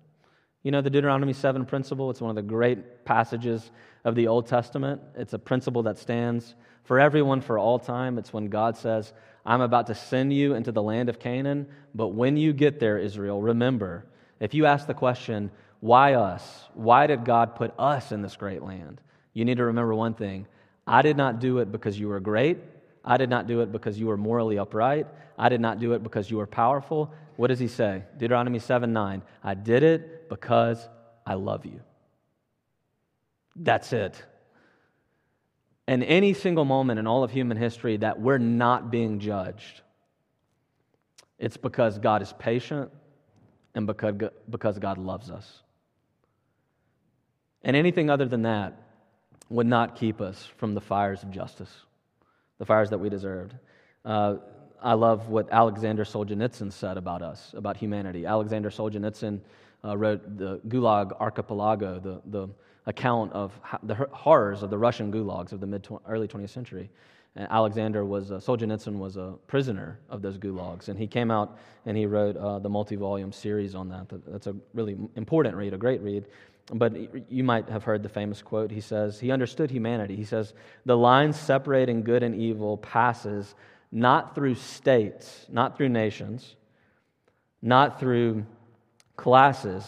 You 0.63 0.71
know 0.71 0.81
the 0.81 0.91
Deuteronomy 0.91 1.33
7 1.33 1.65
principle? 1.67 2.11
It's 2.11 2.21
one 2.21 2.31
of 2.31 2.37
the 2.37 2.43
great 2.43 3.05
passages 3.05 3.71
of 4.05 4.15
the 4.15 4.29
Old 4.29 4.47
Testament. 4.47 5.01
It's 5.17 5.33
a 5.33 5.39
principle 5.39 5.85
that 5.85 5.99
stands 5.99 6.55
for 6.85 6.99
everyone 6.99 7.41
for 7.41 7.59
all 7.59 7.79
time. 7.79 8.19
It's 8.19 8.33
when 8.33 8.47
God 8.47 8.77
says, 8.77 9.13
I'm 9.45 9.61
about 9.61 9.89
to 9.89 9.95
send 9.95 10.33
you 10.33 10.55
into 10.55 10.73
the 10.73 10.83
land 10.83 11.09
of 11.09 11.19
Canaan, 11.19 11.67
but 11.95 12.09
when 12.09 12.37
you 12.37 12.53
get 12.53 12.79
there, 12.79 12.99
Israel, 12.99 13.41
remember, 13.41 14.07
if 14.41 14.55
you 14.55 14.67
ask 14.67 14.87
the 14.87 14.95
question, 14.95 15.51
why 15.81 16.15
us? 16.15 16.65
Why 16.75 17.09
did 17.09 17.25
God 17.25 17.57
put 17.57 17.75
us 17.79 18.13
in 18.13 18.23
this 18.23 18.37
great 18.37 18.63
land? 18.63 19.01
You 19.33 19.45
need 19.45 19.57
to 19.57 19.65
remember 19.65 19.95
one 19.95 20.15
thing 20.15 20.47
I 20.87 21.03
did 21.03 21.17
not 21.17 21.39
do 21.39 21.59
it 21.59 21.71
because 21.71 21.99
you 21.99 22.09
were 22.09 22.21
great. 22.21 22.59
I 23.05 23.17
did 23.17 23.31
not 23.31 23.47
do 23.47 23.61
it 23.61 23.73
because 23.73 23.99
you 23.99 24.07
were 24.07 24.17
morally 24.17 24.59
upright. 24.59 25.07
I 25.39 25.49
did 25.49 25.61
not 25.61 25.81
do 25.81 25.93
it 25.93 26.03
because 26.03 26.31
you 26.31 26.37
were 26.37 26.47
powerful. 26.47 27.13
What 27.37 27.49
does 27.49 27.59
he 27.59 27.69
say? 27.69 28.05
Deuteronomy 28.17 28.59
7 28.59 28.93
9. 28.93 29.23
I 29.43 29.55
did 29.55 29.83
it 29.83 30.29
because 30.29 30.89
I 31.27 31.35
love 31.35 31.67
you. 31.67 31.81
That's 33.57 33.93
it. 33.93 34.23
And 35.89 36.05
any 36.05 36.33
single 36.33 36.65
moment 36.65 37.01
in 37.01 37.07
all 37.07 37.25
of 37.25 37.33
human 37.33 37.57
history 37.57 37.97
that 37.99 38.21
we're 38.21 38.39
not 38.39 38.91
being 38.91 39.19
judged, 39.19 39.83
it's 41.39 41.57
because 41.57 41.99
God 41.99 42.23
is 42.23 42.33
patient 42.39 42.93
and 43.75 43.87
because 43.87 44.79
God 44.79 44.99
loves 44.99 45.29
us. 45.29 45.63
And 47.63 47.75
anything 47.77 48.11
other 48.11 48.27
than 48.27 48.43
that 48.43 48.81
would 49.49 49.67
not 49.67 49.97
keep 49.97 50.21
us 50.21 50.49
from 50.57 50.75
the 50.75 50.81
fires 50.81 51.23
of 51.25 51.31
justice 51.31 51.73
the 52.63 52.67
fires 52.67 52.91
that 52.91 52.99
we 52.99 53.09
deserved. 53.09 53.55
Uh, 54.05 54.37
I 54.81 54.93
love 54.93 55.29
what 55.29 55.49
Alexander 55.51 56.05
Solzhenitsyn 56.05 56.71
said 56.71 56.97
about 56.97 57.21
us, 57.21 57.53
about 57.57 57.77
humanity. 57.77 58.25
Alexander 58.25 58.71
Solzhenitsyn 58.71 59.41
uh, 59.85 59.97
wrote 59.97 60.39
the 60.39 60.61
Gulag 60.69 61.11
Archipelago, 61.21 61.99
the, 61.99 62.23
the 62.27 62.49
account 62.87 63.33
of 63.33 63.53
the 63.83 63.97
horrors 64.13 64.63
of 64.63 64.71
the 64.71 64.79
Russian 64.79 65.13
gulags 65.13 65.51
of 65.51 65.59
the 65.59 65.67
mid 65.67 65.89
early 66.07 66.29
20th 66.29 66.51
century. 66.51 66.89
And 67.35 67.49
Alexander 67.51 68.05
was, 68.05 68.31
uh, 68.31 68.37
Solzhenitsyn 68.37 68.97
was 68.97 69.17
a 69.17 69.35
prisoner 69.49 69.99
of 70.09 70.23
those 70.23 70.39
gulags. 70.39 70.87
And 70.87 70.97
he 70.97 71.09
came 71.09 71.33
out 71.33 71.59
and 71.87 71.97
he 71.97 72.07
wrote 72.07 72.37
uh, 72.37 72.61
the 72.61 72.69
multi 72.69 72.95
volume 72.95 73.33
series 73.33 73.75
on 73.75 73.89
that. 73.89 74.07
That's 74.29 74.47
a 74.47 74.55
really 74.73 74.97
important 75.17 75.57
read, 75.57 75.75
a 75.75 75.79
great 75.79 76.01
read. 76.01 76.27
But 76.73 77.31
you 77.31 77.45
might 77.45 77.69
have 77.69 77.85
heard 77.85 78.03
the 78.03 78.09
famous 78.09 78.41
quote. 78.41 78.71
He 78.71 78.81
says, 78.81 79.21
He 79.21 79.31
understood 79.31 79.71
humanity. 79.71 80.17
He 80.17 80.25
says, 80.25 80.55
The 80.87 80.97
line 80.97 81.33
separating 81.33 82.03
good 82.03 82.23
and 82.23 82.35
evil 82.35 82.79
passes 82.79 83.55
not 83.93 84.35
through 84.35 84.55
states, 84.55 85.47
not 85.51 85.77
through 85.77 85.91
nations, 85.91 86.57
not 87.61 88.01
through 88.01 88.47
classes, 89.17 89.85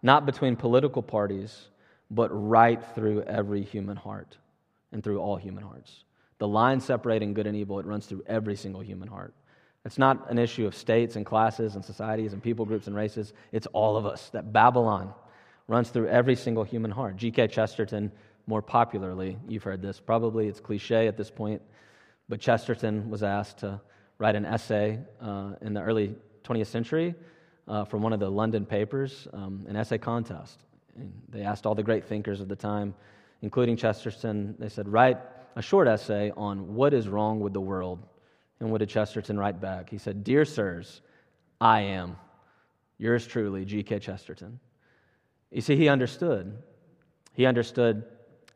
not 0.00 0.26
between 0.26 0.54
political 0.54 1.02
parties, 1.02 1.68
but 2.08 2.28
right 2.30 2.80
through 2.94 3.22
every 3.22 3.62
human 3.62 3.96
heart 3.96 4.36
and 4.92 5.02
through 5.02 5.18
all 5.18 5.36
human 5.36 5.64
hearts. 5.64 6.04
The 6.38 6.46
line 6.46 6.80
separating 6.80 7.34
good 7.34 7.48
and 7.48 7.56
evil, 7.56 7.80
it 7.80 7.86
runs 7.86 8.06
through 8.06 8.22
every 8.28 8.54
single 8.54 8.80
human 8.80 9.08
heart. 9.08 9.34
It's 9.84 9.98
not 9.98 10.30
an 10.30 10.38
issue 10.38 10.66
of 10.66 10.74
states 10.74 11.16
and 11.16 11.26
classes 11.26 11.74
and 11.74 11.84
societies 11.84 12.32
and 12.32 12.42
people 12.42 12.64
groups 12.64 12.86
and 12.86 12.94
races. 12.94 13.32
It's 13.50 13.66
all 13.68 13.96
of 13.96 14.06
us. 14.06 14.30
That 14.30 14.52
Babylon 14.52 15.12
runs 15.68 15.90
through 15.90 16.08
every 16.08 16.34
single 16.34 16.64
human 16.64 16.90
heart. 16.90 17.16
G.K. 17.16 17.48
Chesterton, 17.48 18.10
more 18.46 18.62
popularly, 18.62 19.38
you've 19.46 19.62
heard 19.62 19.82
this. 19.82 20.00
Probably 20.00 20.48
it's 20.48 20.58
cliche 20.58 21.06
at 21.06 21.16
this 21.16 21.30
point, 21.30 21.62
but 22.28 22.40
Chesterton 22.40 23.08
was 23.10 23.22
asked 23.22 23.58
to 23.58 23.80
write 24.18 24.34
an 24.34 24.44
essay 24.44 24.98
uh, 25.20 25.52
in 25.60 25.74
the 25.74 25.80
early 25.80 26.16
20th 26.44 26.66
century 26.66 27.14
uh, 27.68 27.84
from 27.84 28.02
one 28.02 28.12
of 28.12 28.20
the 28.20 28.30
London 28.30 28.64
papers, 28.64 29.28
um, 29.32 29.64
an 29.68 29.76
essay 29.76 29.98
contest. 29.98 30.64
And 30.96 31.12
they 31.28 31.42
asked 31.42 31.66
all 31.66 31.74
the 31.74 31.82
great 31.82 32.04
thinkers 32.06 32.40
of 32.40 32.48
the 32.48 32.56
time, 32.56 32.94
including 33.42 33.76
Chesterton, 33.76 34.56
they 34.58 34.68
said, 34.68 34.88
write 34.88 35.18
a 35.54 35.62
short 35.62 35.86
essay 35.86 36.32
on 36.36 36.74
what 36.74 36.94
is 36.94 37.08
wrong 37.08 37.40
with 37.40 37.52
the 37.52 37.60
world. 37.60 38.00
And 38.60 38.70
what 38.70 38.78
did 38.78 38.88
Chesterton 38.88 39.38
write 39.38 39.60
back? 39.60 39.90
He 39.90 39.98
said, 39.98 40.24
Dear 40.24 40.44
sirs, 40.44 41.00
I 41.60 41.82
am. 41.82 42.16
Yours 42.96 43.26
truly, 43.26 43.64
G.K. 43.64 44.00
Chesterton. 44.00 44.58
You 45.50 45.60
see, 45.60 45.76
he 45.76 45.88
understood. 45.88 46.62
He 47.32 47.46
understood 47.46 48.04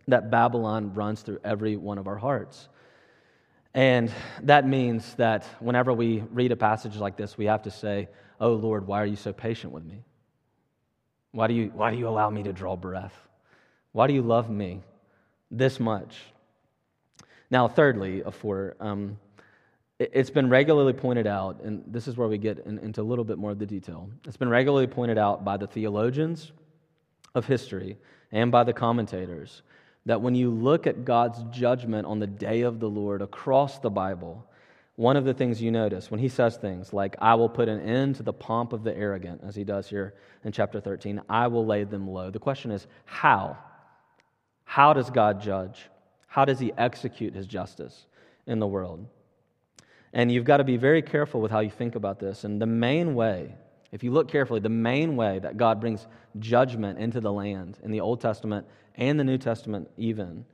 that 0.08 0.30
Babylon 0.30 0.94
runs 0.94 1.22
through 1.22 1.40
every 1.44 1.76
one 1.76 1.98
of 1.98 2.06
our 2.06 2.16
hearts. 2.16 2.68
And 3.74 4.12
that 4.42 4.66
means 4.66 5.14
that 5.14 5.46
whenever 5.60 5.92
we 5.92 6.22
read 6.30 6.52
a 6.52 6.56
passage 6.56 6.96
like 6.96 7.16
this, 7.16 7.38
we 7.38 7.46
have 7.46 7.62
to 7.62 7.70
say, 7.70 8.08
Oh 8.40 8.52
Lord, 8.52 8.86
why 8.86 9.00
are 9.00 9.06
you 9.06 9.16
so 9.16 9.32
patient 9.32 9.72
with 9.72 9.84
me? 9.84 10.02
Why 11.30 11.46
do 11.46 11.54
you, 11.54 11.70
why 11.74 11.90
do 11.90 11.96
you 11.96 12.08
allow 12.08 12.28
me 12.28 12.42
to 12.42 12.52
draw 12.52 12.76
breath? 12.76 13.14
Why 13.92 14.06
do 14.06 14.12
you 14.12 14.22
love 14.22 14.50
me 14.50 14.82
this 15.50 15.80
much? 15.80 16.18
Now, 17.50 17.68
thirdly, 17.68 18.22
of 18.22 18.34
four, 18.34 18.76
um, 18.80 19.18
it's 19.98 20.30
been 20.30 20.50
regularly 20.50 20.92
pointed 20.92 21.26
out, 21.26 21.60
and 21.62 21.84
this 21.86 22.08
is 22.08 22.16
where 22.16 22.28
we 22.28 22.38
get 22.38 22.58
in, 22.66 22.78
into 22.78 23.00
a 23.00 23.04
little 23.04 23.24
bit 23.24 23.38
more 23.38 23.50
of 23.50 23.58
the 23.58 23.66
detail. 23.66 24.10
It's 24.26 24.36
been 24.36 24.48
regularly 24.48 24.86
pointed 24.86 25.18
out 25.18 25.44
by 25.44 25.56
the 25.56 25.66
theologians 25.66 26.52
of 27.34 27.46
history 27.46 27.98
and 28.30 28.50
by 28.50 28.64
the 28.64 28.72
commentators 28.72 29.62
that 30.06 30.20
when 30.20 30.34
you 30.34 30.50
look 30.50 30.86
at 30.86 31.04
God's 31.04 31.42
judgment 31.56 32.06
on 32.06 32.18
the 32.18 32.26
day 32.26 32.62
of 32.62 32.80
the 32.80 32.90
Lord 32.90 33.22
across 33.22 33.78
the 33.78 33.90
Bible, 33.90 34.44
one 34.96 35.16
of 35.16 35.24
the 35.24 35.34
things 35.34 35.62
you 35.62 35.70
notice 35.70 36.10
when 36.10 36.20
he 36.20 36.28
says 36.28 36.56
things 36.56 36.92
like, 36.92 37.16
I 37.20 37.34
will 37.34 37.48
put 37.48 37.68
an 37.68 37.80
end 37.80 38.16
to 38.16 38.22
the 38.22 38.32
pomp 38.32 38.72
of 38.72 38.82
the 38.82 38.96
arrogant, 38.96 39.40
as 39.46 39.54
he 39.54 39.64
does 39.64 39.88
here 39.88 40.14
in 40.44 40.52
chapter 40.52 40.80
13, 40.80 41.22
I 41.28 41.46
will 41.46 41.64
lay 41.64 41.84
them 41.84 42.08
low. 42.08 42.30
The 42.30 42.38
question 42.38 42.70
is, 42.70 42.86
how? 43.04 43.56
How 44.64 44.92
does 44.92 45.08
God 45.08 45.40
judge? 45.40 45.88
How 46.26 46.44
does 46.44 46.58
he 46.58 46.72
execute 46.76 47.34
his 47.34 47.46
justice 47.46 48.06
in 48.46 48.58
the 48.58 48.66
world? 48.66 49.06
And 50.12 50.30
you've 50.30 50.44
got 50.44 50.58
to 50.58 50.64
be 50.64 50.76
very 50.76 51.00
careful 51.00 51.40
with 51.40 51.50
how 51.50 51.60
you 51.60 51.70
think 51.70 51.94
about 51.94 52.18
this. 52.18 52.44
And 52.44 52.60
the 52.60 52.66
main 52.66 53.14
way 53.14 53.54
if 53.92 54.02
you 54.02 54.10
look 54.10 54.28
carefully, 54.28 54.60
the 54.60 54.70
main 54.70 55.16
way 55.16 55.38
that 55.38 55.58
God 55.58 55.80
brings 55.80 56.06
judgment 56.38 56.98
into 56.98 57.20
the 57.20 57.30
land 57.30 57.78
in 57.82 57.90
the 57.90 58.00
Old 58.00 58.20
Testament 58.20 58.66
and 58.94 59.20
the 59.20 59.24
New 59.24 59.38
Testament, 59.38 59.88
even, 59.98 60.46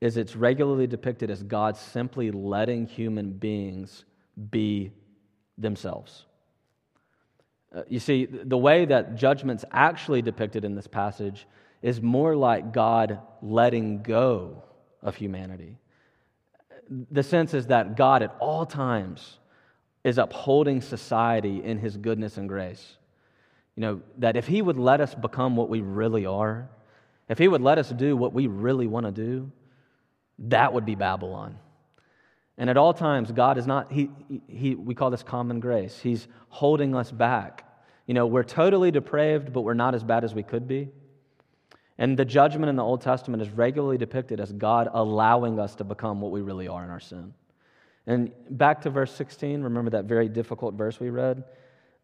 is 0.00 0.16
it's 0.16 0.36
regularly 0.36 0.88
depicted 0.88 1.30
as 1.30 1.42
God 1.44 1.76
simply 1.76 2.32
letting 2.32 2.86
human 2.86 3.30
beings 3.30 4.04
be 4.50 4.90
themselves. 5.56 6.26
Uh, 7.74 7.82
you 7.88 8.00
see, 8.00 8.26
the 8.26 8.58
way 8.58 8.84
that 8.84 9.14
judgment's 9.14 9.64
actually 9.70 10.22
depicted 10.22 10.64
in 10.64 10.74
this 10.74 10.86
passage 10.86 11.46
is 11.80 12.02
more 12.02 12.34
like 12.34 12.72
God 12.72 13.20
letting 13.40 14.02
go 14.02 14.62
of 15.02 15.16
humanity. 15.16 15.78
The 17.10 17.22
sense 17.22 17.54
is 17.54 17.68
that 17.68 17.96
God 17.96 18.22
at 18.22 18.36
all 18.40 18.66
times 18.66 19.38
is 20.04 20.18
upholding 20.18 20.80
society 20.82 21.64
in 21.64 21.78
his 21.78 21.96
goodness 21.96 22.36
and 22.36 22.48
grace. 22.48 22.96
You 23.74 23.80
know, 23.80 24.00
that 24.18 24.36
if 24.36 24.46
he 24.46 24.62
would 24.62 24.78
let 24.78 25.00
us 25.00 25.14
become 25.14 25.56
what 25.56 25.68
we 25.68 25.80
really 25.80 26.26
are, 26.26 26.68
if 27.28 27.38
he 27.38 27.48
would 27.48 27.62
let 27.62 27.78
us 27.78 27.88
do 27.88 28.16
what 28.16 28.32
we 28.32 28.46
really 28.46 28.86
want 28.86 29.06
to 29.06 29.12
do, 29.12 29.50
that 30.38 30.72
would 30.72 30.84
be 30.84 30.94
Babylon. 30.94 31.58
And 32.56 32.70
at 32.70 32.76
all 32.76 32.94
times, 32.94 33.32
God 33.32 33.58
is 33.58 33.66
not, 33.66 33.90
he, 33.90 34.10
he, 34.46 34.74
we 34.74 34.94
call 34.94 35.10
this 35.10 35.22
common 35.22 35.58
grace. 35.58 35.98
He's 35.98 36.28
holding 36.48 36.94
us 36.94 37.10
back. 37.10 37.64
You 38.06 38.14
know, 38.14 38.26
we're 38.26 38.44
totally 38.44 38.90
depraved, 38.90 39.52
but 39.52 39.62
we're 39.62 39.74
not 39.74 39.94
as 39.94 40.04
bad 40.04 40.22
as 40.22 40.34
we 40.34 40.42
could 40.42 40.68
be. 40.68 40.90
And 41.98 42.16
the 42.16 42.24
judgment 42.24 42.68
in 42.68 42.76
the 42.76 42.84
Old 42.84 43.00
Testament 43.00 43.42
is 43.42 43.48
regularly 43.50 43.98
depicted 43.98 44.38
as 44.40 44.52
God 44.52 44.88
allowing 44.92 45.58
us 45.58 45.74
to 45.76 45.84
become 45.84 46.20
what 46.20 46.30
we 46.30 46.42
really 46.42 46.68
are 46.68 46.84
in 46.84 46.90
our 46.90 47.00
sin. 47.00 47.34
And 48.06 48.32
back 48.50 48.82
to 48.82 48.90
verse 48.90 49.14
16, 49.14 49.62
remember 49.62 49.90
that 49.90 50.04
very 50.04 50.28
difficult 50.28 50.74
verse 50.74 51.00
we 51.00 51.10
read? 51.10 51.44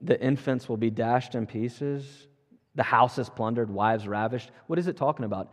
The 0.01 0.21
infants 0.21 0.69
will 0.69 0.79
be 0.79 0.91
dashed 0.91 1.35
in 1.35 1.47
pieces, 1.47 2.27
the 2.75 2.83
house 2.83 3.19
is 3.19 3.29
plundered, 3.29 3.71
wives 3.71 4.07
ravished. 4.07 4.51
What 4.67 4.79
is 4.79 4.87
it 4.87 4.97
talking 4.97 5.25
about? 5.25 5.53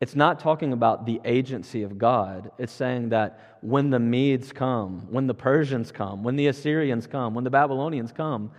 It's 0.00 0.14
not 0.14 0.38
talking 0.38 0.72
about 0.72 1.06
the 1.06 1.20
agency 1.24 1.82
of 1.82 1.98
God. 1.98 2.50
It's 2.58 2.72
saying 2.72 3.08
that 3.08 3.58
when 3.62 3.90
the 3.90 3.98
Medes 3.98 4.52
come, 4.52 5.06
when 5.10 5.26
the 5.26 5.34
Persians 5.34 5.90
come, 5.90 6.22
when 6.22 6.36
the 6.36 6.48
Assyrians 6.48 7.06
come, 7.06 7.34
when 7.34 7.44
the 7.44 7.50
Babylonians 7.50 8.12
come, 8.12 8.52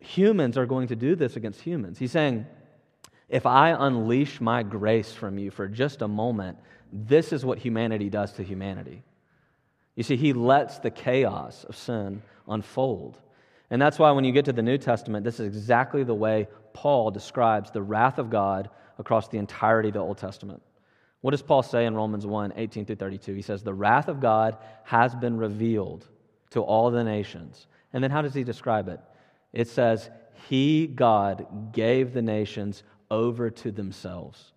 humans 0.00 0.58
are 0.58 0.66
going 0.66 0.88
to 0.88 0.96
do 0.96 1.14
this 1.14 1.36
against 1.36 1.60
humans. 1.60 1.98
He's 1.98 2.10
saying, 2.10 2.46
if 3.28 3.46
I 3.46 3.70
unleash 3.70 4.40
my 4.40 4.62
grace 4.62 5.12
from 5.12 5.38
you 5.38 5.50
for 5.50 5.68
just 5.68 6.02
a 6.02 6.08
moment, 6.08 6.58
this 6.92 7.32
is 7.32 7.44
what 7.44 7.58
humanity 7.58 8.10
does 8.10 8.32
to 8.34 8.42
humanity. 8.42 9.02
You 9.94 10.02
see, 10.02 10.16
he 10.16 10.32
lets 10.32 10.78
the 10.78 10.90
chaos 10.90 11.64
of 11.64 11.76
sin 11.76 12.22
unfold. 12.48 13.18
And 13.70 13.80
that's 13.80 13.98
why 13.98 14.10
when 14.10 14.24
you 14.24 14.32
get 14.32 14.44
to 14.46 14.52
the 14.52 14.62
New 14.62 14.78
Testament, 14.78 15.24
this 15.24 15.40
is 15.40 15.46
exactly 15.46 16.04
the 16.04 16.14
way 16.14 16.48
Paul 16.72 17.10
describes 17.10 17.70
the 17.70 17.82
wrath 17.82 18.18
of 18.18 18.30
God 18.30 18.70
across 18.98 19.28
the 19.28 19.38
entirety 19.38 19.88
of 19.88 19.94
the 19.94 20.00
Old 20.00 20.18
Testament. 20.18 20.62
What 21.20 21.30
does 21.30 21.42
Paul 21.42 21.62
say 21.62 21.86
in 21.86 21.94
Romans 21.94 22.26
1 22.26 22.54
18 22.56 22.84
through 22.84 22.96
32? 22.96 23.34
He 23.34 23.42
says, 23.42 23.62
The 23.62 23.74
wrath 23.74 24.08
of 24.08 24.20
God 24.20 24.56
has 24.84 25.14
been 25.14 25.36
revealed 25.36 26.08
to 26.50 26.60
all 26.60 26.90
the 26.90 27.04
nations. 27.04 27.66
And 27.92 28.02
then 28.02 28.10
how 28.10 28.22
does 28.22 28.34
he 28.34 28.44
describe 28.44 28.88
it? 28.88 29.00
It 29.52 29.68
says, 29.68 30.10
He, 30.48 30.86
God, 30.86 31.72
gave 31.72 32.12
the 32.12 32.22
nations 32.22 32.82
over 33.10 33.50
to 33.50 33.70
themselves 33.70 34.52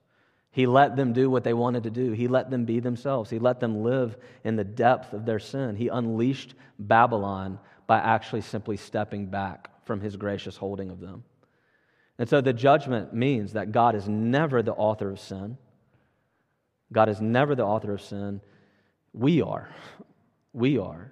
he 0.56 0.68
let 0.68 0.96
them 0.96 1.12
do 1.12 1.30
what 1.30 1.44
they 1.44 1.54
wanted 1.54 1.84
to 1.84 1.90
do. 1.90 2.14
He 2.14 2.30
let 2.30 2.50
them 2.50 2.64
be 2.64 2.80
themselves. 2.80 3.30
He 3.30 3.40
let 3.40 3.60
them 3.60 3.84
live 3.84 4.16
in 4.46 4.56
the 4.56 4.64
depth 4.64 5.12
of 5.12 5.26
their 5.26 5.38
sin. 5.38 5.76
He 5.76 5.90
unleashed 5.90 6.54
Babylon 6.80 7.60
by 7.88 7.98
actually 7.98 8.40
simply 8.40 8.78
stepping 8.78 9.26
back 9.26 9.70
from 9.86 10.00
his 10.00 10.16
gracious 10.16 10.56
holding 10.56 10.92
of 10.92 11.02
them. 11.02 11.26
And 12.18 12.30
so 12.30 12.40
the 12.40 12.54
judgment 12.54 13.14
means 13.14 13.52
that 13.52 13.74
God 13.74 13.96
is 13.96 14.08
never 14.08 14.64
the 14.64 14.72
author 14.72 15.12
of 15.12 15.20
sin. 15.20 15.58
God 16.90 17.10
is 17.10 17.20
never 17.20 17.54
the 17.54 17.66
author 17.66 17.92
of 17.92 18.00
sin. 18.00 18.40
We 19.12 19.42
are. 19.42 19.68
We 20.54 20.78
are. 20.78 21.12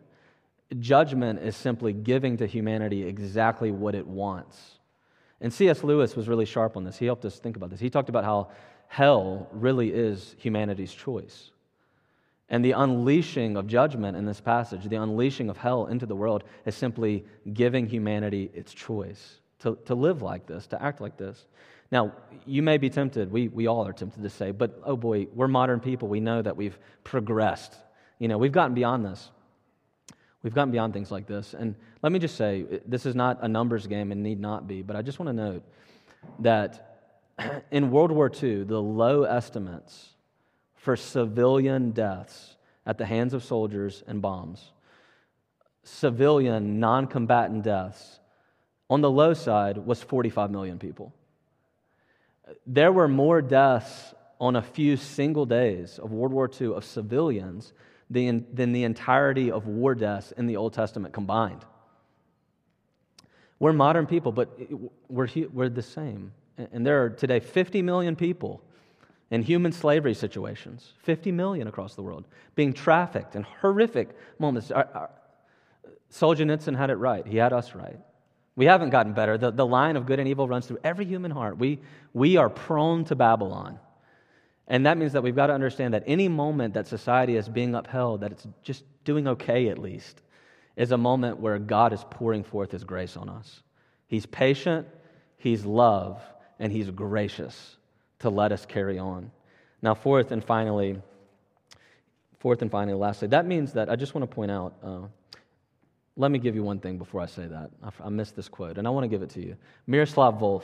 Judgment 0.79 1.39
is 1.39 1.57
simply 1.57 1.91
giving 1.91 2.37
to 2.37 2.47
humanity 2.47 3.03
exactly 3.03 3.71
what 3.71 3.93
it 3.93 4.07
wants. 4.07 4.79
And 5.41 5.53
C.S. 5.53 5.83
Lewis 5.83 6.15
was 6.15 6.29
really 6.29 6.45
sharp 6.45 6.77
on 6.77 6.85
this. 6.85 6.97
He 6.97 7.05
helped 7.05 7.25
us 7.25 7.39
think 7.39 7.57
about 7.57 7.71
this. 7.71 7.81
He 7.81 7.89
talked 7.89 8.07
about 8.07 8.23
how 8.23 8.51
hell 8.93 9.47
really 9.51 9.91
is 9.91 10.35
humanity's 10.37 10.93
choice. 10.93 11.49
And 12.49 12.63
the 12.63 12.73
unleashing 12.73 13.57
of 13.57 13.65
judgment 13.65 14.15
in 14.15 14.23
this 14.27 14.39
passage, 14.39 14.87
the 14.87 14.97
unleashing 14.97 15.49
of 15.49 15.57
hell 15.57 15.87
into 15.87 16.05
the 16.05 16.15
world, 16.15 16.43
is 16.67 16.75
simply 16.75 17.25
giving 17.53 17.87
humanity 17.87 18.51
its 18.53 18.71
choice 18.71 19.39
to, 19.61 19.79
to 19.85 19.95
live 19.95 20.21
like 20.21 20.45
this, 20.45 20.67
to 20.67 20.79
act 20.79 21.01
like 21.01 21.17
this. 21.17 21.47
Now, 21.91 22.11
you 22.45 22.61
may 22.61 22.77
be 22.77 22.87
tempted, 22.87 23.31
we, 23.31 23.47
we 23.47 23.65
all 23.65 23.87
are 23.87 23.93
tempted 23.93 24.21
to 24.21 24.29
say, 24.29 24.51
but 24.51 24.79
oh 24.85 24.95
boy, 24.95 25.25
we're 25.33 25.47
modern 25.47 25.79
people. 25.79 26.07
We 26.07 26.19
know 26.19 26.43
that 26.43 26.55
we've 26.55 26.77
progressed. 27.03 27.73
You 28.19 28.27
know, 28.27 28.37
we've 28.37 28.51
gotten 28.51 28.75
beyond 28.75 29.05
this. 29.05 29.31
We've 30.43 30.53
gotten 30.53 30.71
beyond 30.71 30.93
things 30.93 31.09
like 31.09 31.25
this. 31.25 31.55
And 31.55 31.73
let 32.03 32.11
me 32.11 32.19
just 32.19 32.35
say, 32.35 32.65
this 32.85 33.07
is 33.07 33.15
not 33.15 33.39
a 33.41 33.47
numbers 33.47 33.87
game 33.87 34.11
and 34.11 34.21
need 34.21 34.39
not 34.39 34.67
be, 34.67 34.83
but 34.83 34.95
I 34.95 35.01
just 35.01 35.17
want 35.17 35.29
to 35.29 35.33
note 35.33 35.63
that 36.41 36.92
in 37.71 37.91
World 37.91 38.11
War 38.11 38.31
II, 38.31 38.63
the 38.63 38.81
low 38.81 39.23
estimates 39.23 40.09
for 40.75 40.95
civilian 40.95 41.91
deaths 41.91 42.55
at 42.85 42.97
the 42.97 43.05
hands 43.05 43.33
of 43.33 43.43
soldiers 43.43 44.03
and 44.07 44.21
bombs. 44.21 44.71
Civilian, 45.83 46.79
non 46.79 47.07
combatant 47.07 47.63
deaths 47.63 48.19
on 48.89 49.01
the 49.01 49.11
low 49.11 49.33
side 49.33 49.77
was 49.77 50.01
45 50.01 50.51
million 50.51 50.79
people. 50.79 51.13
There 52.67 52.91
were 52.91 53.07
more 53.07 53.41
deaths 53.41 54.13
on 54.39 54.55
a 54.55 54.61
few 54.61 54.97
single 54.97 55.45
days 55.45 55.99
of 55.99 56.11
World 56.11 56.33
War 56.33 56.49
II 56.59 56.73
of 56.73 56.83
civilians 56.83 57.73
than, 58.09 58.45
than 58.53 58.73
the 58.73 58.83
entirety 58.83 59.51
of 59.51 59.67
war 59.67 59.95
deaths 59.95 60.33
in 60.33 60.47
the 60.47 60.57
Old 60.57 60.73
Testament 60.73 61.13
combined. 61.13 61.65
We're 63.59 63.73
modern 63.73 64.05
people, 64.05 64.33
but 64.33 64.59
we're, 65.07 65.29
we're 65.53 65.69
the 65.69 65.81
same. 65.81 66.33
And 66.57 66.85
there 66.85 67.03
are 67.03 67.09
today 67.09 67.39
50 67.39 67.81
million 67.81 68.15
people 68.15 68.61
in 69.31 69.41
human 69.41 69.71
slavery 69.71 70.13
situations, 70.13 70.93
50 70.99 71.31
million 71.31 71.67
across 71.67 71.95
the 71.95 72.03
world, 72.03 72.25
being 72.55 72.73
trafficked 72.73 73.35
in 73.35 73.43
horrific 73.61 74.09
moments. 74.37 74.71
Solzhenitsyn 76.11 76.77
had 76.77 76.91
it 76.91 76.95
right. 76.95 77.25
He 77.25 77.37
had 77.37 77.53
us 77.53 77.73
right. 77.73 77.99
We 78.55 78.65
haven't 78.65 78.91
gotten 78.91 79.13
better. 79.13 79.37
The, 79.37 79.51
the 79.51 79.65
line 79.65 79.95
of 79.95 80.05
good 80.05 80.19
and 80.19 80.27
evil 80.27 80.47
runs 80.47 80.67
through 80.67 80.77
every 80.83 81.05
human 81.05 81.31
heart. 81.31 81.57
We, 81.57 81.79
we 82.13 82.37
are 82.37 82.49
prone 82.49 83.05
to 83.05 83.15
Babylon. 83.15 83.79
And 84.67 84.85
that 84.85 84.97
means 84.97 85.13
that 85.13 85.23
we've 85.23 85.35
got 85.35 85.47
to 85.47 85.53
understand 85.53 85.93
that 85.93 86.03
any 86.05 86.27
moment 86.27 86.75
that 86.75 86.87
society 86.87 87.35
is 87.35 87.49
being 87.49 87.73
upheld, 87.75 88.21
that 88.21 88.31
it's 88.31 88.47
just 88.61 88.83
doing 89.03 89.27
okay 89.27 89.69
at 89.69 89.79
least, 89.79 90.21
is 90.75 90.91
a 90.91 90.97
moment 90.97 91.39
where 91.39 91.59
God 91.59 91.93
is 91.93 92.05
pouring 92.09 92.43
forth 92.43 92.71
His 92.71 92.83
grace 92.83 93.17
on 93.17 93.29
us. 93.29 93.63
He's 94.07 94.25
patient, 94.25 94.87
He's 95.37 95.65
love, 95.65 96.21
and 96.63 96.71
He's 96.71 96.89
gracious 96.89 97.75
to 98.19 98.29
let 98.29 98.53
us 98.53 98.65
carry 98.65 98.97
on. 98.97 99.29
Now, 99.81 99.93
fourth 99.93 100.31
and 100.31 100.41
finally, 100.41 100.95
fourth 102.39 102.61
and 102.61 102.71
finally, 102.71 102.97
lastly, 102.97 103.27
that 103.27 103.45
means 103.45 103.73
that 103.73 103.89
I 103.89 103.97
just 103.97 104.15
want 104.15 104.29
to 104.29 104.33
point 104.33 104.49
out. 104.49 104.73
Uh, 104.81 104.99
let 106.15 106.31
me 106.31 106.39
give 106.39 106.55
you 106.55 106.63
one 106.63 106.79
thing 106.79 106.97
before 106.97 107.19
I 107.19 107.25
say 107.25 107.47
that. 107.47 107.69
I, 108.01 108.07
missed 108.07 108.37
this 108.37 108.47
quote, 108.47 108.77
and 108.77 108.87
I 108.87 108.91
want 108.91 109.03
to 109.03 109.09
give 109.09 109.21
it 109.21 109.29
to 109.31 109.41
you. 109.41 109.57
Miroslav 109.87 110.35
Volf 110.35 110.63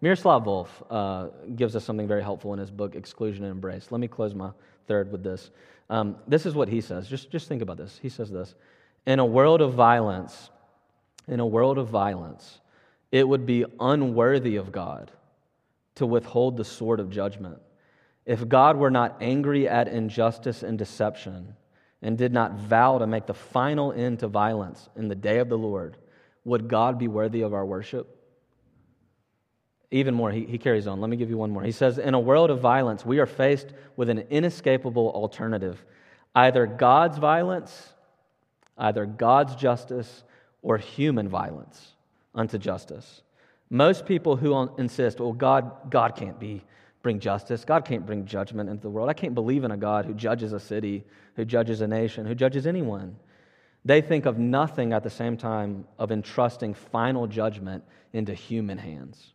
Miroslav 0.00 0.44
Volf 0.44 0.68
uh, 0.88 1.28
gives 1.56 1.76
us 1.76 1.84
something 1.84 2.08
very 2.08 2.22
helpful 2.22 2.54
in 2.54 2.58
his 2.58 2.70
book, 2.70 2.94
Exclusion 2.94 3.44
and 3.44 3.52
Embrace. 3.52 3.88
Let 3.90 4.00
me 4.00 4.08
close 4.08 4.34
my 4.34 4.50
third 4.86 5.12
with 5.12 5.22
this. 5.22 5.50
Um, 5.90 6.16
this 6.26 6.46
is 6.46 6.54
what 6.54 6.68
he 6.68 6.80
says. 6.80 7.06
Just, 7.06 7.30
just 7.30 7.48
think 7.48 7.60
about 7.60 7.76
this. 7.76 7.98
He 8.00 8.08
says 8.08 8.30
this 8.30 8.54
In 9.06 9.18
a 9.18 9.26
world 9.26 9.60
of 9.60 9.74
violence, 9.74 10.48
in 11.28 11.38
a 11.38 11.46
world 11.46 11.76
of 11.76 11.88
violence, 11.88 12.60
it 13.12 13.28
would 13.28 13.44
be 13.44 13.66
unworthy 13.78 14.56
of 14.56 14.72
God 14.72 15.10
to 15.96 16.06
withhold 16.06 16.56
the 16.56 16.64
sword 16.64 17.00
of 17.00 17.10
judgment. 17.10 17.58
If 18.26 18.48
God 18.48 18.76
were 18.76 18.90
not 18.90 19.16
angry 19.20 19.68
at 19.68 19.88
injustice 19.88 20.62
and 20.62 20.78
deception 20.78 21.54
and 22.02 22.18
did 22.18 22.32
not 22.32 22.54
vow 22.54 22.98
to 22.98 23.06
make 23.06 23.26
the 23.26 23.34
final 23.34 23.92
end 23.92 24.20
to 24.20 24.28
violence 24.28 24.88
in 24.96 25.08
the 25.08 25.14
day 25.14 25.38
of 25.38 25.48
the 25.48 25.58
Lord, 25.58 25.96
would 26.44 26.68
God 26.68 26.98
be 26.98 27.08
worthy 27.08 27.42
of 27.42 27.54
our 27.54 27.64
worship? 27.64 28.10
Even 29.90 30.14
more, 30.14 30.30
he, 30.30 30.44
he 30.44 30.58
carries 30.58 30.86
on. 30.86 31.00
Let 31.00 31.08
me 31.08 31.16
give 31.16 31.30
you 31.30 31.38
one 31.38 31.50
more. 31.50 31.62
He 31.62 31.70
says, 31.72 31.98
In 31.98 32.14
a 32.14 32.20
world 32.20 32.50
of 32.50 32.60
violence, 32.60 33.06
we 33.06 33.18
are 33.20 33.26
faced 33.26 33.68
with 33.96 34.08
an 34.08 34.18
inescapable 34.30 35.10
alternative 35.10 35.84
either 36.34 36.66
God's 36.66 37.16
violence, 37.16 37.92
either 38.76 39.06
God's 39.06 39.54
justice, 39.54 40.24
or 40.62 40.78
human 40.78 41.28
violence 41.28 41.92
unto 42.34 42.58
justice. 42.58 43.22
Most 43.74 44.06
people 44.06 44.36
who 44.36 44.70
insist, 44.78 45.18
well, 45.20 45.32
God, 45.32 45.90
God 45.90 46.14
can't 46.16 46.38
be 46.38 46.62
bring 47.02 47.20
justice. 47.20 47.64
God 47.64 47.84
can't 47.84 48.06
bring 48.06 48.24
judgment 48.24 48.70
into 48.70 48.82
the 48.82 48.90
world. 48.90 49.10
I 49.10 49.14
can't 49.14 49.34
believe 49.34 49.64
in 49.64 49.70
a 49.70 49.76
God 49.76 50.06
who 50.06 50.14
judges 50.14 50.52
a 50.52 50.60
city, 50.60 51.04
who 51.36 51.44
judges 51.44 51.80
a 51.80 51.86
nation, 51.88 52.24
who 52.24 52.34
judges 52.34 52.66
anyone. 52.66 53.16
They 53.84 54.00
think 54.00 54.26
of 54.26 54.38
nothing 54.38 54.92
at 54.92 55.02
the 55.02 55.10
same 55.10 55.36
time 55.36 55.86
of 55.98 56.10
entrusting 56.10 56.74
final 56.74 57.26
judgment 57.26 57.84
into 58.12 58.32
human 58.32 58.78
hands 58.78 59.34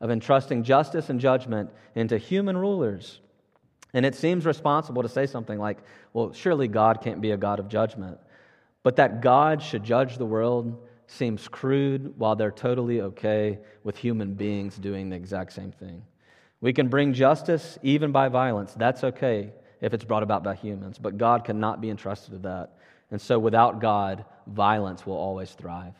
of 0.00 0.10
entrusting 0.10 0.62
justice 0.62 1.10
and 1.10 1.20
judgment 1.20 1.70
into 1.94 2.16
human 2.16 2.56
rulers. 2.56 3.20
And 3.92 4.06
it 4.06 4.14
seems 4.14 4.46
responsible 4.46 5.02
to 5.02 5.08
say 5.08 5.26
something 5.26 5.58
like, 5.58 5.78
well, 6.12 6.32
surely 6.32 6.68
God 6.68 7.02
can't 7.02 7.20
be 7.20 7.32
a 7.32 7.36
God 7.36 7.58
of 7.58 7.68
judgment. 7.68 8.18
But 8.82 8.96
that 8.96 9.20
God 9.20 9.62
should 9.62 9.84
judge 9.84 10.16
the 10.16 10.26
world 10.26 10.86
seems 11.10 11.48
crude 11.48 12.14
while 12.16 12.36
they're 12.36 12.52
totally 12.52 13.00
okay 13.00 13.58
with 13.82 13.96
human 13.96 14.34
beings 14.34 14.76
doing 14.76 15.10
the 15.10 15.16
exact 15.16 15.52
same 15.52 15.72
thing. 15.72 16.02
We 16.60 16.72
can 16.72 16.88
bring 16.88 17.14
justice 17.14 17.78
even 17.82 18.12
by 18.12 18.28
violence. 18.28 18.74
That's 18.74 19.02
okay 19.02 19.52
if 19.80 19.92
it's 19.92 20.04
brought 20.04 20.22
about 20.22 20.44
by 20.44 20.54
humans, 20.54 20.98
but 20.98 21.18
God 21.18 21.44
cannot 21.44 21.80
be 21.80 21.90
entrusted 21.90 22.32
to 22.34 22.38
that. 22.48 22.76
And 23.10 23.20
so 23.20 23.38
without 23.38 23.80
God, 23.80 24.24
violence 24.46 25.04
will 25.04 25.16
always 25.16 25.50
thrive. 25.50 25.94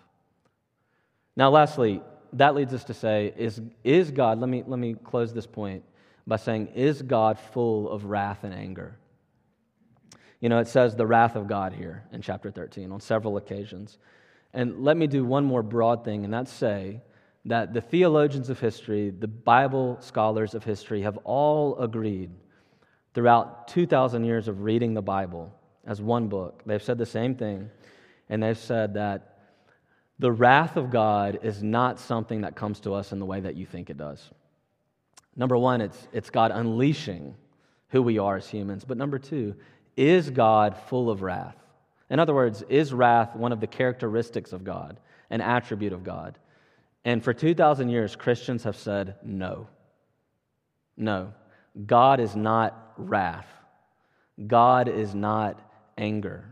Now, 1.36 1.50
lastly, 1.50 2.02
that 2.34 2.54
leads 2.54 2.72
us 2.72 2.84
to 2.84 2.94
say 2.94 3.32
is, 3.36 3.60
is 3.82 4.10
God, 4.10 4.38
let 4.38 4.48
me, 4.48 4.62
let 4.66 4.78
me 4.78 4.94
close 4.94 5.32
this 5.32 5.46
point 5.46 5.82
by 6.26 6.36
saying, 6.36 6.68
is 6.68 7.02
God 7.02 7.38
full 7.52 7.90
of 7.90 8.04
wrath 8.04 8.44
and 8.44 8.54
anger? 8.54 8.96
You 10.40 10.48
know, 10.48 10.58
it 10.58 10.68
says 10.68 10.94
the 10.94 11.06
wrath 11.06 11.34
of 11.34 11.48
God 11.48 11.72
here 11.72 12.04
in 12.12 12.22
chapter 12.22 12.50
13 12.50 12.92
on 12.92 13.00
several 13.00 13.36
occasions. 13.36 13.98
And 14.52 14.84
let 14.84 14.96
me 14.96 15.06
do 15.06 15.24
one 15.24 15.44
more 15.44 15.62
broad 15.62 16.04
thing, 16.04 16.24
and 16.24 16.32
that's 16.32 16.52
say 16.52 17.00
that 17.44 17.72
the 17.72 17.80
theologians 17.80 18.50
of 18.50 18.60
history, 18.60 19.10
the 19.10 19.28
Bible 19.28 19.96
scholars 20.00 20.54
of 20.54 20.64
history, 20.64 21.02
have 21.02 21.18
all 21.24 21.78
agreed 21.78 22.30
throughout 23.14 23.68
2,000 23.68 24.24
years 24.24 24.48
of 24.48 24.62
reading 24.62 24.94
the 24.94 25.02
Bible 25.02 25.52
as 25.86 26.02
one 26.02 26.28
book. 26.28 26.62
They've 26.66 26.82
said 26.82 26.98
the 26.98 27.06
same 27.06 27.34
thing, 27.34 27.70
and 28.28 28.42
they've 28.42 28.58
said 28.58 28.94
that 28.94 29.38
the 30.18 30.30
wrath 30.30 30.76
of 30.76 30.90
God 30.90 31.38
is 31.42 31.62
not 31.62 31.98
something 31.98 32.42
that 32.42 32.54
comes 32.54 32.80
to 32.80 32.92
us 32.92 33.12
in 33.12 33.18
the 33.18 33.24
way 33.24 33.40
that 33.40 33.56
you 33.56 33.64
think 33.64 33.88
it 33.88 33.96
does. 33.96 34.30
Number 35.34 35.56
one, 35.56 35.80
it's, 35.80 36.08
it's 36.12 36.28
God 36.28 36.50
unleashing 36.50 37.34
who 37.88 38.02
we 38.02 38.18
are 38.18 38.36
as 38.36 38.48
humans. 38.48 38.84
But 38.84 38.98
number 38.98 39.18
two, 39.18 39.54
is 39.96 40.28
God 40.28 40.76
full 40.88 41.08
of 41.08 41.22
wrath? 41.22 41.56
In 42.10 42.18
other 42.18 42.34
words, 42.34 42.62
is 42.68 42.92
wrath 42.92 43.36
one 43.36 43.52
of 43.52 43.60
the 43.60 43.66
characteristics 43.66 44.52
of 44.52 44.64
God, 44.64 44.98
an 45.30 45.40
attribute 45.40 45.92
of 45.92 46.04
God? 46.04 46.38
And 47.04 47.22
for 47.22 47.32
2,000 47.32 47.88
years, 47.88 48.16
Christians 48.16 48.64
have 48.64 48.76
said 48.76 49.14
no. 49.22 49.68
No. 50.96 51.32
God 51.86 52.20
is 52.20 52.36
not 52.36 52.92
wrath. 52.96 53.46
God 54.46 54.88
is 54.88 55.14
not 55.14 55.60
anger. 55.96 56.44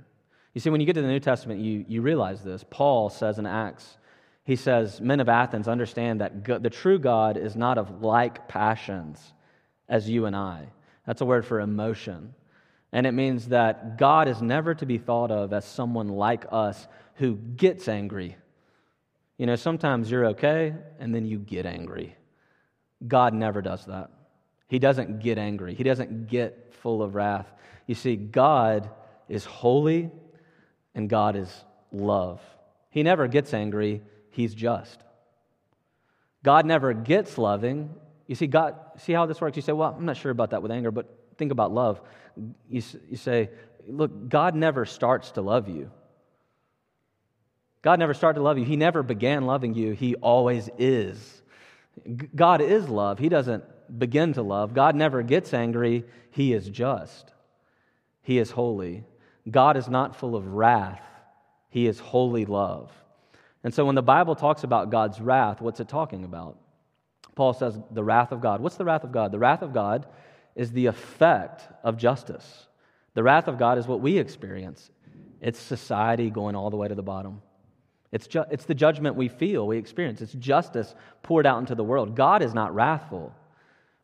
You 0.54 0.60
see, 0.60 0.70
when 0.70 0.80
you 0.80 0.86
get 0.86 0.94
to 0.94 1.02
the 1.02 1.08
New 1.08 1.20
Testament, 1.20 1.60
you, 1.60 1.84
you 1.88 2.02
realize 2.02 2.42
this. 2.42 2.64
Paul 2.70 3.10
says 3.10 3.38
in 3.38 3.46
Acts, 3.46 3.98
he 4.44 4.56
says, 4.56 5.00
Men 5.00 5.20
of 5.20 5.28
Athens, 5.28 5.68
understand 5.68 6.20
that 6.20 6.62
the 6.62 6.70
true 6.70 6.98
God 6.98 7.36
is 7.36 7.54
not 7.54 7.76
of 7.76 8.02
like 8.02 8.48
passions 8.48 9.34
as 9.88 10.08
you 10.08 10.24
and 10.24 10.34
I. 10.34 10.68
That's 11.06 11.20
a 11.20 11.26
word 11.26 11.44
for 11.44 11.60
emotion. 11.60 12.34
And 12.92 13.06
it 13.06 13.12
means 13.12 13.48
that 13.48 13.98
God 13.98 14.28
is 14.28 14.40
never 14.40 14.74
to 14.74 14.86
be 14.86 14.98
thought 14.98 15.30
of 15.30 15.52
as 15.52 15.64
someone 15.64 16.08
like 16.08 16.46
us 16.50 16.86
who 17.14 17.36
gets 17.36 17.88
angry. 17.88 18.36
You 19.36 19.46
know, 19.46 19.56
sometimes 19.56 20.10
you're 20.10 20.26
okay 20.26 20.74
and 20.98 21.14
then 21.14 21.26
you 21.26 21.38
get 21.38 21.66
angry. 21.66 22.16
God 23.06 23.34
never 23.34 23.62
does 23.62 23.84
that. 23.86 24.10
He 24.68 24.78
doesn't 24.78 25.20
get 25.20 25.38
angry, 25.38 25.74
He 25.74 25.84
doesn't 25.84 26.28
get 26.28 26.74
full 26.82 27.02
of 27.02 27.14
wrath. 27.14 27.50
You 27.86 27.94
see, 27.94 28.16
God 28.16 28.90
is 29.28 29.44
holy 29.44 30.10
and 30.94 31.08
God 31.08 31.36
is 31.36 31.64
love. 31.92 32.40
He 32.90 33.02
never 33.02 33.28
gets 33.28 33.54
angry, 33.54 34.02
He's 34.30 34.54
just. 34.54 35.02
God 36.42 36.66
never 36.66 36.92
gets 36.92 37.38
loving. 37.38 37.90
You 38.26 38.34
see, 38.34 38.46
God, 38.46 38.76
see 38.98 39.12
how 39.12 39.26
this 39.26 39.40
works? 39.40 39.56
You 39.56 39.62
say, 39.62 39.72
well, 39.72 39.94
I'm 39.96 40.04
not 40.04 40.16
sure 40.16 40.30
about 40.30 40.50
that 40.50 40.62
with 40.62 40.70
anger, 40.70 40.90
but 40.90 41.08
think 41.38 41.52
about 41.52 41.72
love. 41.72 42.00
You, 42.68 42.82
you 43.08 43.16
say, 43.16 43.50
look, 43.86 44.28
God 44.28 44.54
never 44.54 44.84
starts 44.84 45.30
to 45.32 45.40
love 45.40 45.68
you. 45.68 45.90
God 47.80 47.98
never 47.98 48.12
started 48.12 48.38
to 48.38 48.42
love 48.42 48.58
you. 48.58 48.64
He 48.64 48.76
never 48.76 49.02
began 49.02 49.46
loving 49.46 49.74
you. 49.74 49.92
He 49.92 50.16
always 50.16 50.68
is. 50.78 51.42
God 52.34 52.60
is 52.60 52.88
love. 52.88 53.18
He 53.18 53.28
doesn't 53.28 53.64
begin 53.98 54.32
to 54.34 54.42
love. 54.42 54.74
God 54.74 54.94
never 54.94 55.22
gets 55.22 55.54
angry. 55.54 56.04
He 56.30 56.52
is 56.52 56.68
just. 56.68 57.32
He 58.22 58.38
is 58.38 58.50
holy. 58.50 59.04
God 59.50 59.76
is 59.76 59.88
not 59.88 60.16
full 60.16 60.36
of 60.36 60.46
wrath, 60.48 61.00
He 61.70 61.86
is 61.86 61.98
holy 61.98 62.44
love. 62.44 62.92
And 63.64 63.72
so 63.72 63.84
when 63.84 63.94
the 63.94 64.02
Bible 64.02 64.34
talks 64.34 64.62
about 64.62 64.90
God's 64.90 65.20
wrath, 65.20 65.60
what's 65.60 65.80
it 65.80 65.88
talking 65.88 66.24
about? 66.24 66.58
Paul 67.34 67.52
says, 67.54 67.78
the 67.90 68.04
wrath 68.04 68.32
of 68.32 68.40
God. 68.40 68.60
What's 68.60 68.76
the 68.76 68.84
wrath 68.84 69.04
of 69.04 69.12
God? 69.12 69.32
The 69.32 69.38
wrath 69.38 69.62
of 69.62 69.72
God 69.72 70.06
is 70.58 70.72
the 70.72 70.86
effect 70.86 71.62
of 71.82 71.96
justice. 71.96 72.66
The 73.14 73.22
wrath 73.22 73.48
of 73.48 73.58
God 73.58 73.78
is 73.78 73.86
what 73.86 74.02
we 74.02 74.18
experience. 74.18 74.90
It's 75.40 75.58
society 75.58 76.28
going 76.28 76.54
all 76.54 76.68
the 76.68 76.76
way 76.76 76.88
to 76.88 76.94
the 76.94 77.02
bottom. 77.02 77.40
It's, 78.12 78.26
ju- 78.26 78.44
it's 78.50 78.64
the 78.64 78.74
judgment 78.74 79.16
we 79.16 79.28
feel, 79.28 79.66
we 79.66 79.78
experience. 79.78 80.20
It's 80.20 80.32
justice 80.32 80.94
poured 81.22 81.46
out 81.46 81.58
into 81.60 81.74
the 81.74 81.84
world. 81.84 82.16
God 82.16 82.42
is 82.42 82.54
not 82.54 82.74
wrathful. 82.74 83.32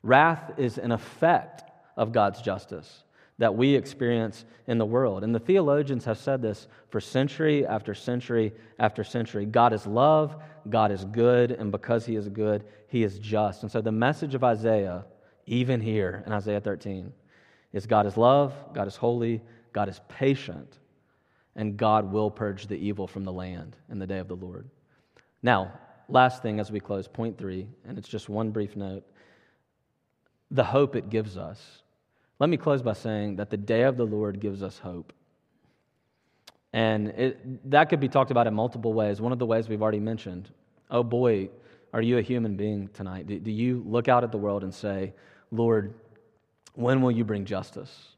Wrath 0.02 0.52
is 0.56 0.78
an 0.78 0.92
effect 0.92 1.64
of 1.96 2.12
God's 2.12 2.40
justice. 2.40 3.04
that 3.38 3.54
we 3.54 3.74
experience 3.74 4.44
in 4.66 4.78
the 4.78 4.86
world. 4.86 5.24
And 5.24 5.34
the 5.34 5.40
theologians 5.40 6.04
have 6.04 6.18
said 6.18 6.40
this 6.40 6.68
for 6.90 7.00
century 7.00 7.66
after 7.66 7.94
century 7.94 8.52
after 8.78 9.02
century. 9.02 9.44
God 9.44 9.72
is 9.72 9.86
love, 9.86 10.36
God 10.70 10.92
is 10.92 11.04
good, 11.06 11.50
and 11.50 11.72
because 11.72 12.06
He 12.06 12.14
is 12.14 12.28
good, 12.28 12.64
He 12.88 13.02
is 13.02 13.18
just. 13.18 13.62
And 13.62 13.70
so 13.70 13.80
the 13.80 13.92
message 13.92 14.34
of 14.34 14.44
Isaiah, 14.44 15.04
even 15.46 15.80
here 15.80 16.22
in 16.26 16.32
Isaiah 16.32 16.60
13, 16.60 17.12
is 17.72 17.86
God 17.86 18.06
is 18.06 18.16
love, 18.16 18.54
God 18.72 18.86
is 18.86 18.96
holy, 18.96 19.42
God 19.72 19.88
is 19.88 20.00
patient, 20.08 20.78
and 21.56 21.76
God 21.76 22.12
will 22.12 22.30
purge 22.30 22.66
the 22.66 22.76
evil 22.76 23.06
from 23.06 23.24
the 23.24 23.32
land 23.32 23.76
in 23.90 23.98
the 23.98 24.06
day 24.06 24.18
of 24.18 24.28
the 24.28 24.36
Lord. 24.36 24.68
Now, 25.42 25.72
last 26.08 26.42
thing 26.42 26.60
as 26.60 26.70
we 26.70 26.80
close, 26.80 27.08
point 27.08 27.36
three, 27.36 27.66
and 27.86 27.98
it's 27.98 28.08
just 28.08 28.28
one 28.28 28.50
brief 28.50 28.76
note 28.76 29.04
the 30.50 30.64
hope 30.64 30.94
it 30.94 31.10
gives 31.10 31.36
us. 31.36 31.82
Let 32.38 32.48
me 32.48 32.56
close 32.56 32.80
by 32.80 32.92
saying 32.92 33.36
that 33.36 33.50
the 33.50 33.56
day 33.56 33.82
of 33.82 33.96
the 33.96 34.04
Lord 34.04 34.38
gives 34.38 34.62
us 34.62 34.78
hope. 34.78 35.12
And 36.72 37.08
it, 37.08 37.70
that 37.70 37.88
could 37.88 37.98
be 37.98 38.08
talked 38.08 38.30
about 38.30 38.46
in 38.46 38.54
multiple 38.54 38.92
ways. 38.92 39.20
One 39.20 39.32
of 39.32 39.38
the 39.38 39.46
ways 39.46 39.68
we've 39.68 39.82
already 39.82 40.00
mentioned 40.00 40.50
oh 40.90 41.02
boy, 41.02 41.48
are 41.92 42.02
you 42.02 42.18
a 42.18 42.22
human 42.22 42.56
being 42.56 42.88
tonight? 42.88 43.26
Do, 43.26 43.38
do 43.38 43.50
you 43.50 43.82
look 43.86 44.08
out 44.08 44.22
at 44.24 44.30
the 44.30 44.38
world 44.38 44.62
and 44.62 44.72
say, 44.72 45.12
Lord, 45.54 45.94
when 46.74 47.02
will 47.02 47.10
you 47.10 47.24
bring 47.24 47.44
justice? 47.44 48.08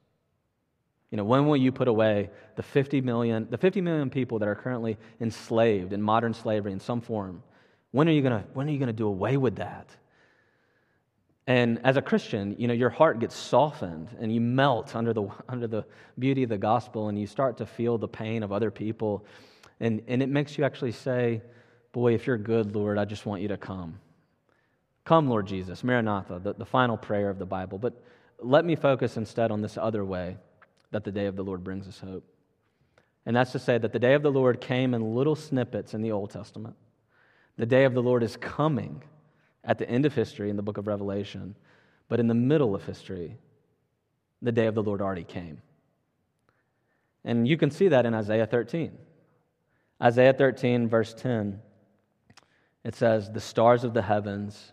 You 1.11 1.16
know, 1.16 1.25
when 1.25 1.46
will 1.46 1.57
you 1.57 1.70
put 1.70 1.88
away 1.88 2.31
the 2.57 2.62
50 2.62 3.01
million, 3.01 3.46
the 3.51 3.59
50 3.59 3.81
million 3.81 4.11
people 4.11 4.38
that 4.38 4.49
are 4.49 4.55
currently 4.55 4.96
enslaved 5.20 5.92
in 5.92 6.03
modern 6.03 6.35
slavery 6.35 6.72
in 6.72 6.81
some 6.81 7.01
form? 7.01 7.42
When 7.92 8.09
are 8.09 8.12
you 8.12 8.22
to, 8.22 8.44
when 8.55 8.68
are 8.68 8.72
you 8.72 8.85
to 8.85 8.92
do 8.92 9.07
away 9.07 9.37
with 9.37 9.57
that? 9.57 9.88
And 11.46 11.81
as 11.85 11.96
a 11.96 12.03
Christian, 12.03 12.57
you 12.59 12.66
know, 12.66 12.75
your 12.75 12.90
heart 12.90 13.20
gets 13.20 13.37
softened 13.37 14.09
and 14.18 14.35
you 14.35 14.40
melt 14.40 14.96
under 14.96 15.12
the, 15.12 15.29
under 15.49 15.66
the 15.66 15.85
beauty 16.18 16.42
of 16.42 16.49
the 16.49 16.59
gospel 16.59 17.09
and 17.09 17.18
you 17.18 17.27
start 17.27 17.57
to 17.59 17.66
feel 17.66 17.99
the 17.99 18.09
pain 18.09 18.42
of 18.42 18.51
other 18.51 18.70
people. 18.70 19.25
And, 19.79 20.03
and 20.09 20.22
it 20.22 20.29
makes 20.29 20.59
you 20.59 20.64
actually 20.64 20.92
say, 20.92 21.42
Boy, 21.92 22.12
if 22.12 22.27
you're 22.27 22.37
good, 22.37 22.75
Lord, 22.75 22.99
I 22.99 23.07
just 23.07 23.25
want 23.25 23.40
you 23.40 23.49
to 23.49 23.57
come. 23.57 23.99
Come, 25.07 25.29
Lord 25.29 25.47
Jesus. 25.47 25.85
Maranatha, 25.85 26.40
the, 26.42 26.53
the 26.53 26.66
final 26.66 26.97
prayer 26.97 27.31
of 27.31 27.38
the 27.38 27.47
Bible. 27.47 27.79
But 27.79 28.03
let 28.40 28.64
me 28.64 28.75
focus 28.75 29.16
instead 29.16 29.51
on 29.53 29.62
this 29.62 29.79
other 29.79 30.05
way 30.05 30.37
that 30.90 31.05
the 31.05 31.12
day 31.12 31.27
of 31.27 31.37
the 31.37 31.45
Lord 31.45 31.62
brings 31.64 31.87
us 31.87 32.01
hope. 32.01 32.25
And 33.25 33.35
that's 33.35 33.53
to 33.53 33.61
say 33.61 33.79
that 33.79 33.92
the 33.92 34.01
day 34.01 34.14
of 34.14 34.23
the 34.23 34.33
Lord 34.33 34.61
came 34.61 34.95
in 34.95 35.14
little 35.14 35.37
snippets 35.37 35.95
in 35.95 36.03
the 36.03 36.11
Old 36.11 36.31
Testament. 36.31 36.75
The 37.57 37.66
day 37.66 37.85
of 37.85 37.95
the 37.95 38.03
Lord 38.03 38.25
is 38.25 38.37
coming 38.37 39.03
at 39.64 39.79
the 39.79 39.88
end 39.88 40.07
of 40.07 40.14
history 40.14 40.51
in 40.51 40.57
the 40.57 40.62
book 40.62 40.77
of 40.77 40.88
Revelation, 40.88 41.55
but 42.09 42.19
in 42.19 42.27
the 42.27 42.35
middle 42.35 42.75
of 42.75 42.85
history, 42.85 43.38
the 44.42 44.53
day 44.53 44.66
of 44.66 44.75
the 44.75 44.83
Lord 44.83 45.01
already 45.01 45.25
came. 45.25 45.62
And 47.25 47.47
you 47.47 47.57
can 47.57 47.71
see 47.71 47.88
that 47.88 48.07
in 48.07 48.14
Isaiah 48.14 48.47
13. 48.47 48.92
Isaiah 50.03 50.33
13, 50.33 50.88
verse 50.88 51.14
10 51.14 51.61
it 52.85 52.95
says, 52.95 53.31
The 53.31 53.40
stars 53.40 53.83
of 53.83 53.95
the 53.95 54.03
heavens 54.03 54.73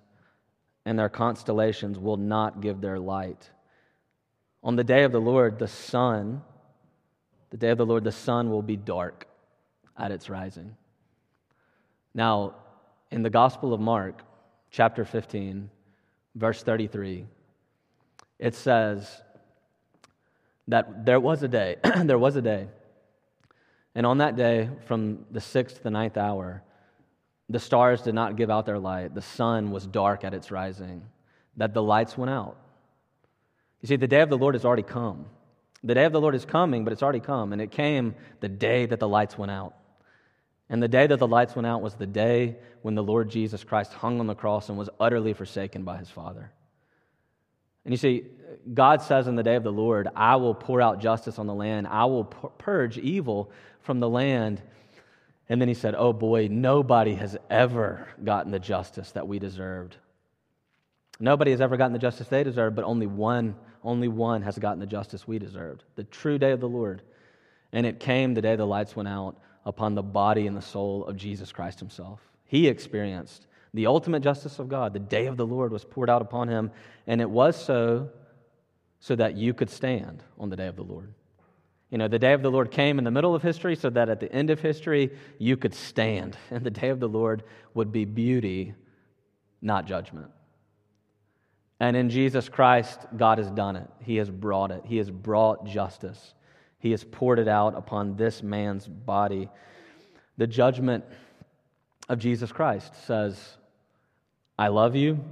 and 0.85 0.97
their 0.97 1.09
constellations 1.09 1.97
will 1.97 2.17
not 2.17 2.61
give 2.61 2.81
their 2.81 2.99
light. 2.99 3.49
On 4.63 4.75
the 4.75 4.83
day 4.83 5.03
of 5.03 5.11
the 5.11 5.21
Lord, 5.21 5.59
the 5.59 5.67
sun, 5.67 6.41
the 7.49 7.57
day 7.57 7.69
of 7.69 7.77
the 7.77 7.85
Lord, 7.85 8.03
the 8.03 8.11
sun 8.11 8.49
will 8.49 8.61
be 8.61 8.75
dark 8.75 9.27
at 9.97 10.11
its 10.11 10.29
rising. 10.29 10.75
Now, 12.13 12.55
in 13.11 13.23
the 13.23 13.29
Gospel 13.29 13.73
of 13.73 13.79
Mark, 13.79 14.21
chapter 14.71 15.05
15, 15.05 15.69
verse 16.35 16.63
33, 16.63 17.25
it 18.39 18.55
says 18.55 19.21
that 20.67 21.05
there 21.05 21.19
was 21.19 21.43
a 21.43 21.47
day, 21.47 21.77
there 22.03 22.17
was 22.17 22.35
a 22.35 22.41
day, 22.41 22.67
and 23.95 24.05
on 24.05 24.17
that 24.17 24.35
day, 24.35 24.69
from 24.85 25.25
the 25.31 25.41
sixth 25.41 25.77
to 25.77 25.83
the 25.83 25.91
ninth 25.91 26.17
hour, 26.17 26.63
the 27.49 27.59
stars 27.59 28.01
did 28.01 28.15
not 28.15 28.35
give 28.35 28.49
out 28.49 28.65
their 28.65 28.79
light. 28.79 29.13
The 29.13 29.21
sun 29.21 29.71
was 29.71 29.85
dark 29.85 30.23
at 30.23 30.33
its 30.33 30.51
rising, 30.51 31.03
that 31.57 31.73
the 31.73 31.83
lights 31.83 32.17
went 32.17 32.31
out. 32.31 32.57
You 33.81 33.87
see, 33.87 33.97
the 33.97 34.07
day 34.07 34.21
of 34.21 34.29
the 34.29 34.37
Lord 34.37 34.55
has 34.55 34.65
already 34.65 34.83
come. 34.83 35.25
The 35.83 35.93
day 35.93 36.05
of 36.05 36.13
the 36.13 36.21
Lord 36.21 36.35
is 36.35 36.45
coming, 36.45 36.85
but 36.85 36.93
it's 36.93 37.03
already 37.03 37.19
come. 37.19 37.51
And 37.51 37.61
it 37.61 37.71
came 37.71 38.15
the 38.39 38.47
day 38.47 38.85
that 38.85 38.99
the 38.99 39.07
lights 39.07 39.37
went 39.37 39.51
out. 39.51 39.75
And 40.69 40.81
the 40.81 40.87
day 40.87 41.05
that 41.05 41.19
the 41.19 41.27
lights 41.27 41.55
went 41.55 41.67
out 41.67 41.81
was 41.81 41.95
the 41.95 42.07
day 42.07 42.55
when 42.81 42.95
the 42.95 43.03
Lord 43.03 43.29
Jesus 43.29 43.63
Christ 43.63 43.93
hung 43.93 44.19
on 44.19 44.27
the 44.27 44.35
cross 44.35 44.69
and 44.69 44.77
was 44.77 44.89
utterly 44.99 45.33
forsaken 45.33 45.83
by 45.83 45.97
his 45.97 46.09
Father. 46.09 46.51
And 47.83 47.91
you 47.93 47.97
see, 47.97 48.23
God 48.73 49.01
says 49.01 49.27
in 49.27 49.35
the 49.35 49.43
day 49.43 49.55
of 49.55 49.63
the 49.63 49.71
Lord, 49.71 50.07
I 50.15 50.37
will 50.37 50.55
pour 50.55 50.81
out 50.81 51.01
justice 51.01 51.37
on 51.37 51.47
the 51.47 51.53
land, 51.53 51.87
I 51.87 52.05
will 52.05 52.23
purge 52.23 52.97
evil 52.97 53.51
from 53.81 53.99
the 53.99 54.09
land. 54.09 54.61
And 55.49 55.59
then 55.59 55.67
he 55.67 55.73
said, 55.73 55.95
Oh 55.95 56.13
boy, 56.13 56.47
nobody 56.49 57.15
has 57.15 57.37
ever 57.49 58.07
gotten 58.23 58.51
the 58.51 58.59
justice 58.59 59.11
that 59.11 59.27
we 59.27 59.39
deserved. 59.39 59.97
Nobody 61.19 61.51
has 61.51 61.61
ever 61.61 61.77
gotten 61.77 61.93
the 61.93 61.99
justice 61.99 62.27
they 62.27 62.43
deserved, 62.43 62.75
but 62.75 62.85
only 62.85 63.07
one, 63.07 63.55
only 63.83 64.07
one 64.07 64.41
has 64.41 64.57
gotten 64.57 64.79
the 64.79 64.85
justice 64.85 65.27
we 65.27 65.39
deserved. 65.39 65.83
The 65.95 66.05
true 66.05 66.37
day 66.37 66.51
of 66.51 66.59
the 66.59 66.69
Lord. 66.69 67.01
And 67.71 67.85
it 67.85 67.99
came 67.99 68.33
the 68.33 68.41
day 68.41 68.55
the 68.55 68.65
lights 68.65 68.95
went 68.95 69.09
out 69.09 69.37
upon 69.65 69.95
the 69.95 70.03
body 70.03 70.47
and 70.47 70.55
the 70.55 70.61
soul 70.61 71.05
of 71.05 71.17
Jesus 71.17 71.51
Christ 71.51 71.79
himself. 71.79 72.19
He 72.45 72.67
experienced 72.67 73.47
the 73.73 73.87
ultimate 73.87 74.21
justice 74.21 74.59
of 74.59 74.69
God. 74.69 74.93
The 74.93 74.99
day 74.99 75.25
of 75.25 75.37
the 75.37 75.45
Lord 75.45 75.71
was 75.71 75.83
poured 75.83 76.09
out 76.09 76.21
upon 76.21 76.47
him, 76.47 76.71
and 77.07 77.19
it 77.21 77.29
was 77.29 77.55
so 77.55 78.09
so 78.99 79.17
that 79.17 79.35
you 79.35 79.53
could 79.53 79.69
stand 79.69 80.23
on 80.39 80.49
the 80.49 80.55
day 80.55 80.67
of 80.67 80.77
the 80.77 80.83
Lord. 80.83 81.13
You 81.93 81.99
know, 81.99 82.07
the 82.07 82.17
day 82.17 82.33
of 82.33 82.41
the 82.41 82.49
Lord 82.49 82.71
came 82.71 82.97
in 82.97 83.03
the 83.03 83.11
middle 83.11 83.35
of 83.35 83.43
history 83.43 83.75
so 83.75 83.87
that 83.91 84.09
at 84.09 84.19
the 84.19 84.31
end 84.33 84.49
of 84.49 84.59
history 84.59 85.11
you 85.37 85.55
could 85.57 85.75
stand. 85.75 86.35
And 86.49 86.63
the 86.63 86.71
day 86.71 86.89
of 86.89 86.99
the 86.99 87.07
Lord 87.07 87.43
would 87.75 87.91
be 87.91 88.03
beauty, 88.03 88.73
not 89.61 89.85
judgment. 89.85 90.31
And 91.79 91.95
in 91.95 92.09
Jesus 92.09 92.49
Christ, 92.49 92.99
God 93.15 93.37
has 93.37 93.51
done 93.51 93.75
it. 93.75 93.87
He 94.01 94.15
has 94.15 94.27
brought 94.27 94.71
it. 94.71 94.81
He 94.85 94.97
has 94.97 95.11
brought 95.11 95.67
justice. 95.67 96.33
He 96.79 96.89
has 96.89 97.03
poured 97.03 97.37
it 97.37 97.47
out 97.47 97.77
upon 97.77 98.15
this 98.15 98.41
man's 98.41 98.87
body. 98.87 99.47
The 100.39 100.47
judgment 100.47 101.05
of 102.09 102.17
Jesus 102.17 102.51
Christ 102.51 102.91
says, 103.05 103.39
I 104.57 104.69
love 104.69 104.95
you, 104.95 105.23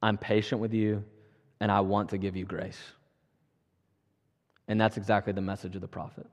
I'm 0.00 0.16
patient 0.16 0.60
with 0.60 0.72
you, 0.72 1.02
and 1.58 1.72
I 1.72 1.80
want 1.80 2.10
to 2.10 2.18
give 2.18 2.36
you 2.36 2.44
grace. 2.44 2.78
And 4.68 4.80
that's 4.80 4.96
exactly 4.96 5.32
the 5.32 5.40
message 5.40 5.74
of 5.74 5.80
the 5.80 5.88
prophet. 5.88 6.26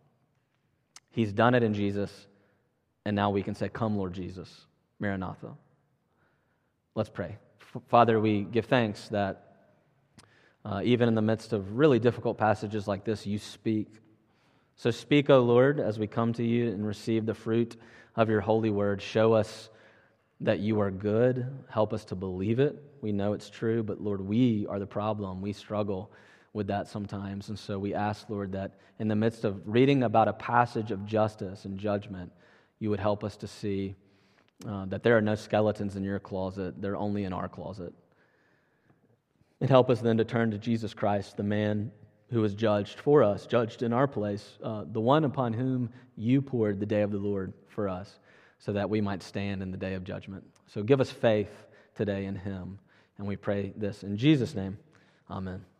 He's 1.11 1.33
done 1.33 1.53
it 1.53 1.63
in 1.63 1.73
Jesus, 1.73 2.27
and 3.05 3.15
now 3.15 3.29
we 3.29 3.43
can 3.43 3.55
say, 3.55 3.67
Come, 3.67 3.97
Lord 3.97 4.13
Jesus, 4.13 4.65
Maranatha. 4.99 5.51
Let's 6.95 7.09
pray. 7.09 7.37
Father, 7.87 8.19
we 8.19 8.43
give 8.43 8.65
thanks 8.65 9.07
that 9.09 9.51
uh, 10.63 10.81
even 10.83 11.07
in 11.07 11.15
the 11.15 11.21
midst 11.21 11.53
of 11.53 11.77
really 11.77 11.99
difficult 11.99 12.37
passages 12.37 12.87
like 12.87 13.03
this, 13.03 13.25
you 13.25 13.39
speak. 13.39 13.87
So 14.75 14.91
speak, 14.91 15.29
O 15.29 15.39
Lord, 15.39 15.79
as 15.79 15.97
we 15.97 16.07
come 16.07 16.33
to 16.33 16.43
you 16.43 16.69
and 16.69 16.85
receive 16.85 17.25
the 17.25 17.33
fruit 17.33 17.77
of 18.15 18.29
your 18.29 18.41
holy 18.41 18.69
word. 18.69 19.01
Show 19.01 19.33
us 19.33 19.69
that 20.41 20.59
you 20.59 20.79
are 20.81 20.91
good. 20.91 21.47
Help 21.69 21.93
us 21.93 22.03
to 22.05 22.15
believe 22.15 22.59
it. 22.59 22.81
We 23.01 23.11
know 23.11 23.33
it's 23.33 23.49
true, 23.49 23.83
but 23.83 24.01
Lord, 24.01 24.21
we 24.21 24.65
are 24.67 24.79
the 24.79 24.87
problem. 24.87 25.41
We 25.41 25.53
struggle 25.53 26.11
with 26.53 26.67
that 26.67 26.87
sometimes. 26.87 27.49
And 27.49 27.57
so 27.57 27.79
we 27.79 27.93
ask, 27.93 28.29
Lord, 28.29 28.51
that 28.53 28.71
in 28.99 29.07
the 29.07 29.15
midst 29.15 29.45
of 29.45 29.61
reading 29.65 30.03
about 30.03 30.27
a 30.27 30.33
passage 30.33 30.91
of 30.91 31.05
justice 31.05 31.65
and 31.65 31.77
judgment, 31.77 32.31
you 32.79 32.89
would 32.89 32.99
help 32.99 33.23
us 33.23 33.37
to 33.37 33.47
see 33.47 33.95
uh, 34.67 34.85
that 34.85 35.03
there 35.03 35.17
are 35.17 35.21
no 35.21 35.35
skeletons 35.35 35.95
in 35.95 36.03
your 36.03 36.19
closet, 36.19 36.81
they're 36.81 36.97
only 36.97 37.23
in 37.23 37.33
our 37.33 37.47
closet. 37.47 37.93
And 39.59 39.69
help 39.69 39.89
us 39.89 40.01
then 40.01 40.17
to 40.17 40.25
turn 40.25 40.51
to 40.51 40.57
Jesus 40.57 40.93
Christ, 40.93 41.37
the 41.37 41.43
man 41.43 41.91
who 42.31 42.41
was 42.41 42.53
judged 42.53 42.99
for 42.99 43.23
us, 43.23 43.45
judged 43.45 43.83
in 43.83 43.93
our 43.93 44.07
place, 44.07 44.57
uh, 44.63 44.85
the 44.91 45.01
one 45.01 45.25
upon 45.25 45.53
whom 45.53 45.89
you 46.15 46.41
poured 46.41 46.79
the 46.79 46.85
day 46.85 47.01
of 47.01 47.11
the 47.11 47.17
Lord 47.17 47.53
for 47.67 47.87
us, 47.87 48.19
so 48.57 48.73
that 48.73 48.89
we 48.89 49.01
might 49.01 49.21
stand 49.21 49.61
in 49.61 49.71
the 49.71 49.77
day 49.77 49.93
of 49.93 50.03
judgment. 50.03 50.43
So 50.67 50.83
give 50.83 51.01
us 51.01 51.11
faith 51.11 51.51
today 51.95 52.25
in 52.25 52.35
him. 52.35 52.79
And 53.17 53.27
we 53.27 53.35
pray 53.35 53.73
this 53.75 54.03
in 54.03 54.17
Jesus' 54.17 54.55
name. 54.55 54.77
Amen. 55.29 55.70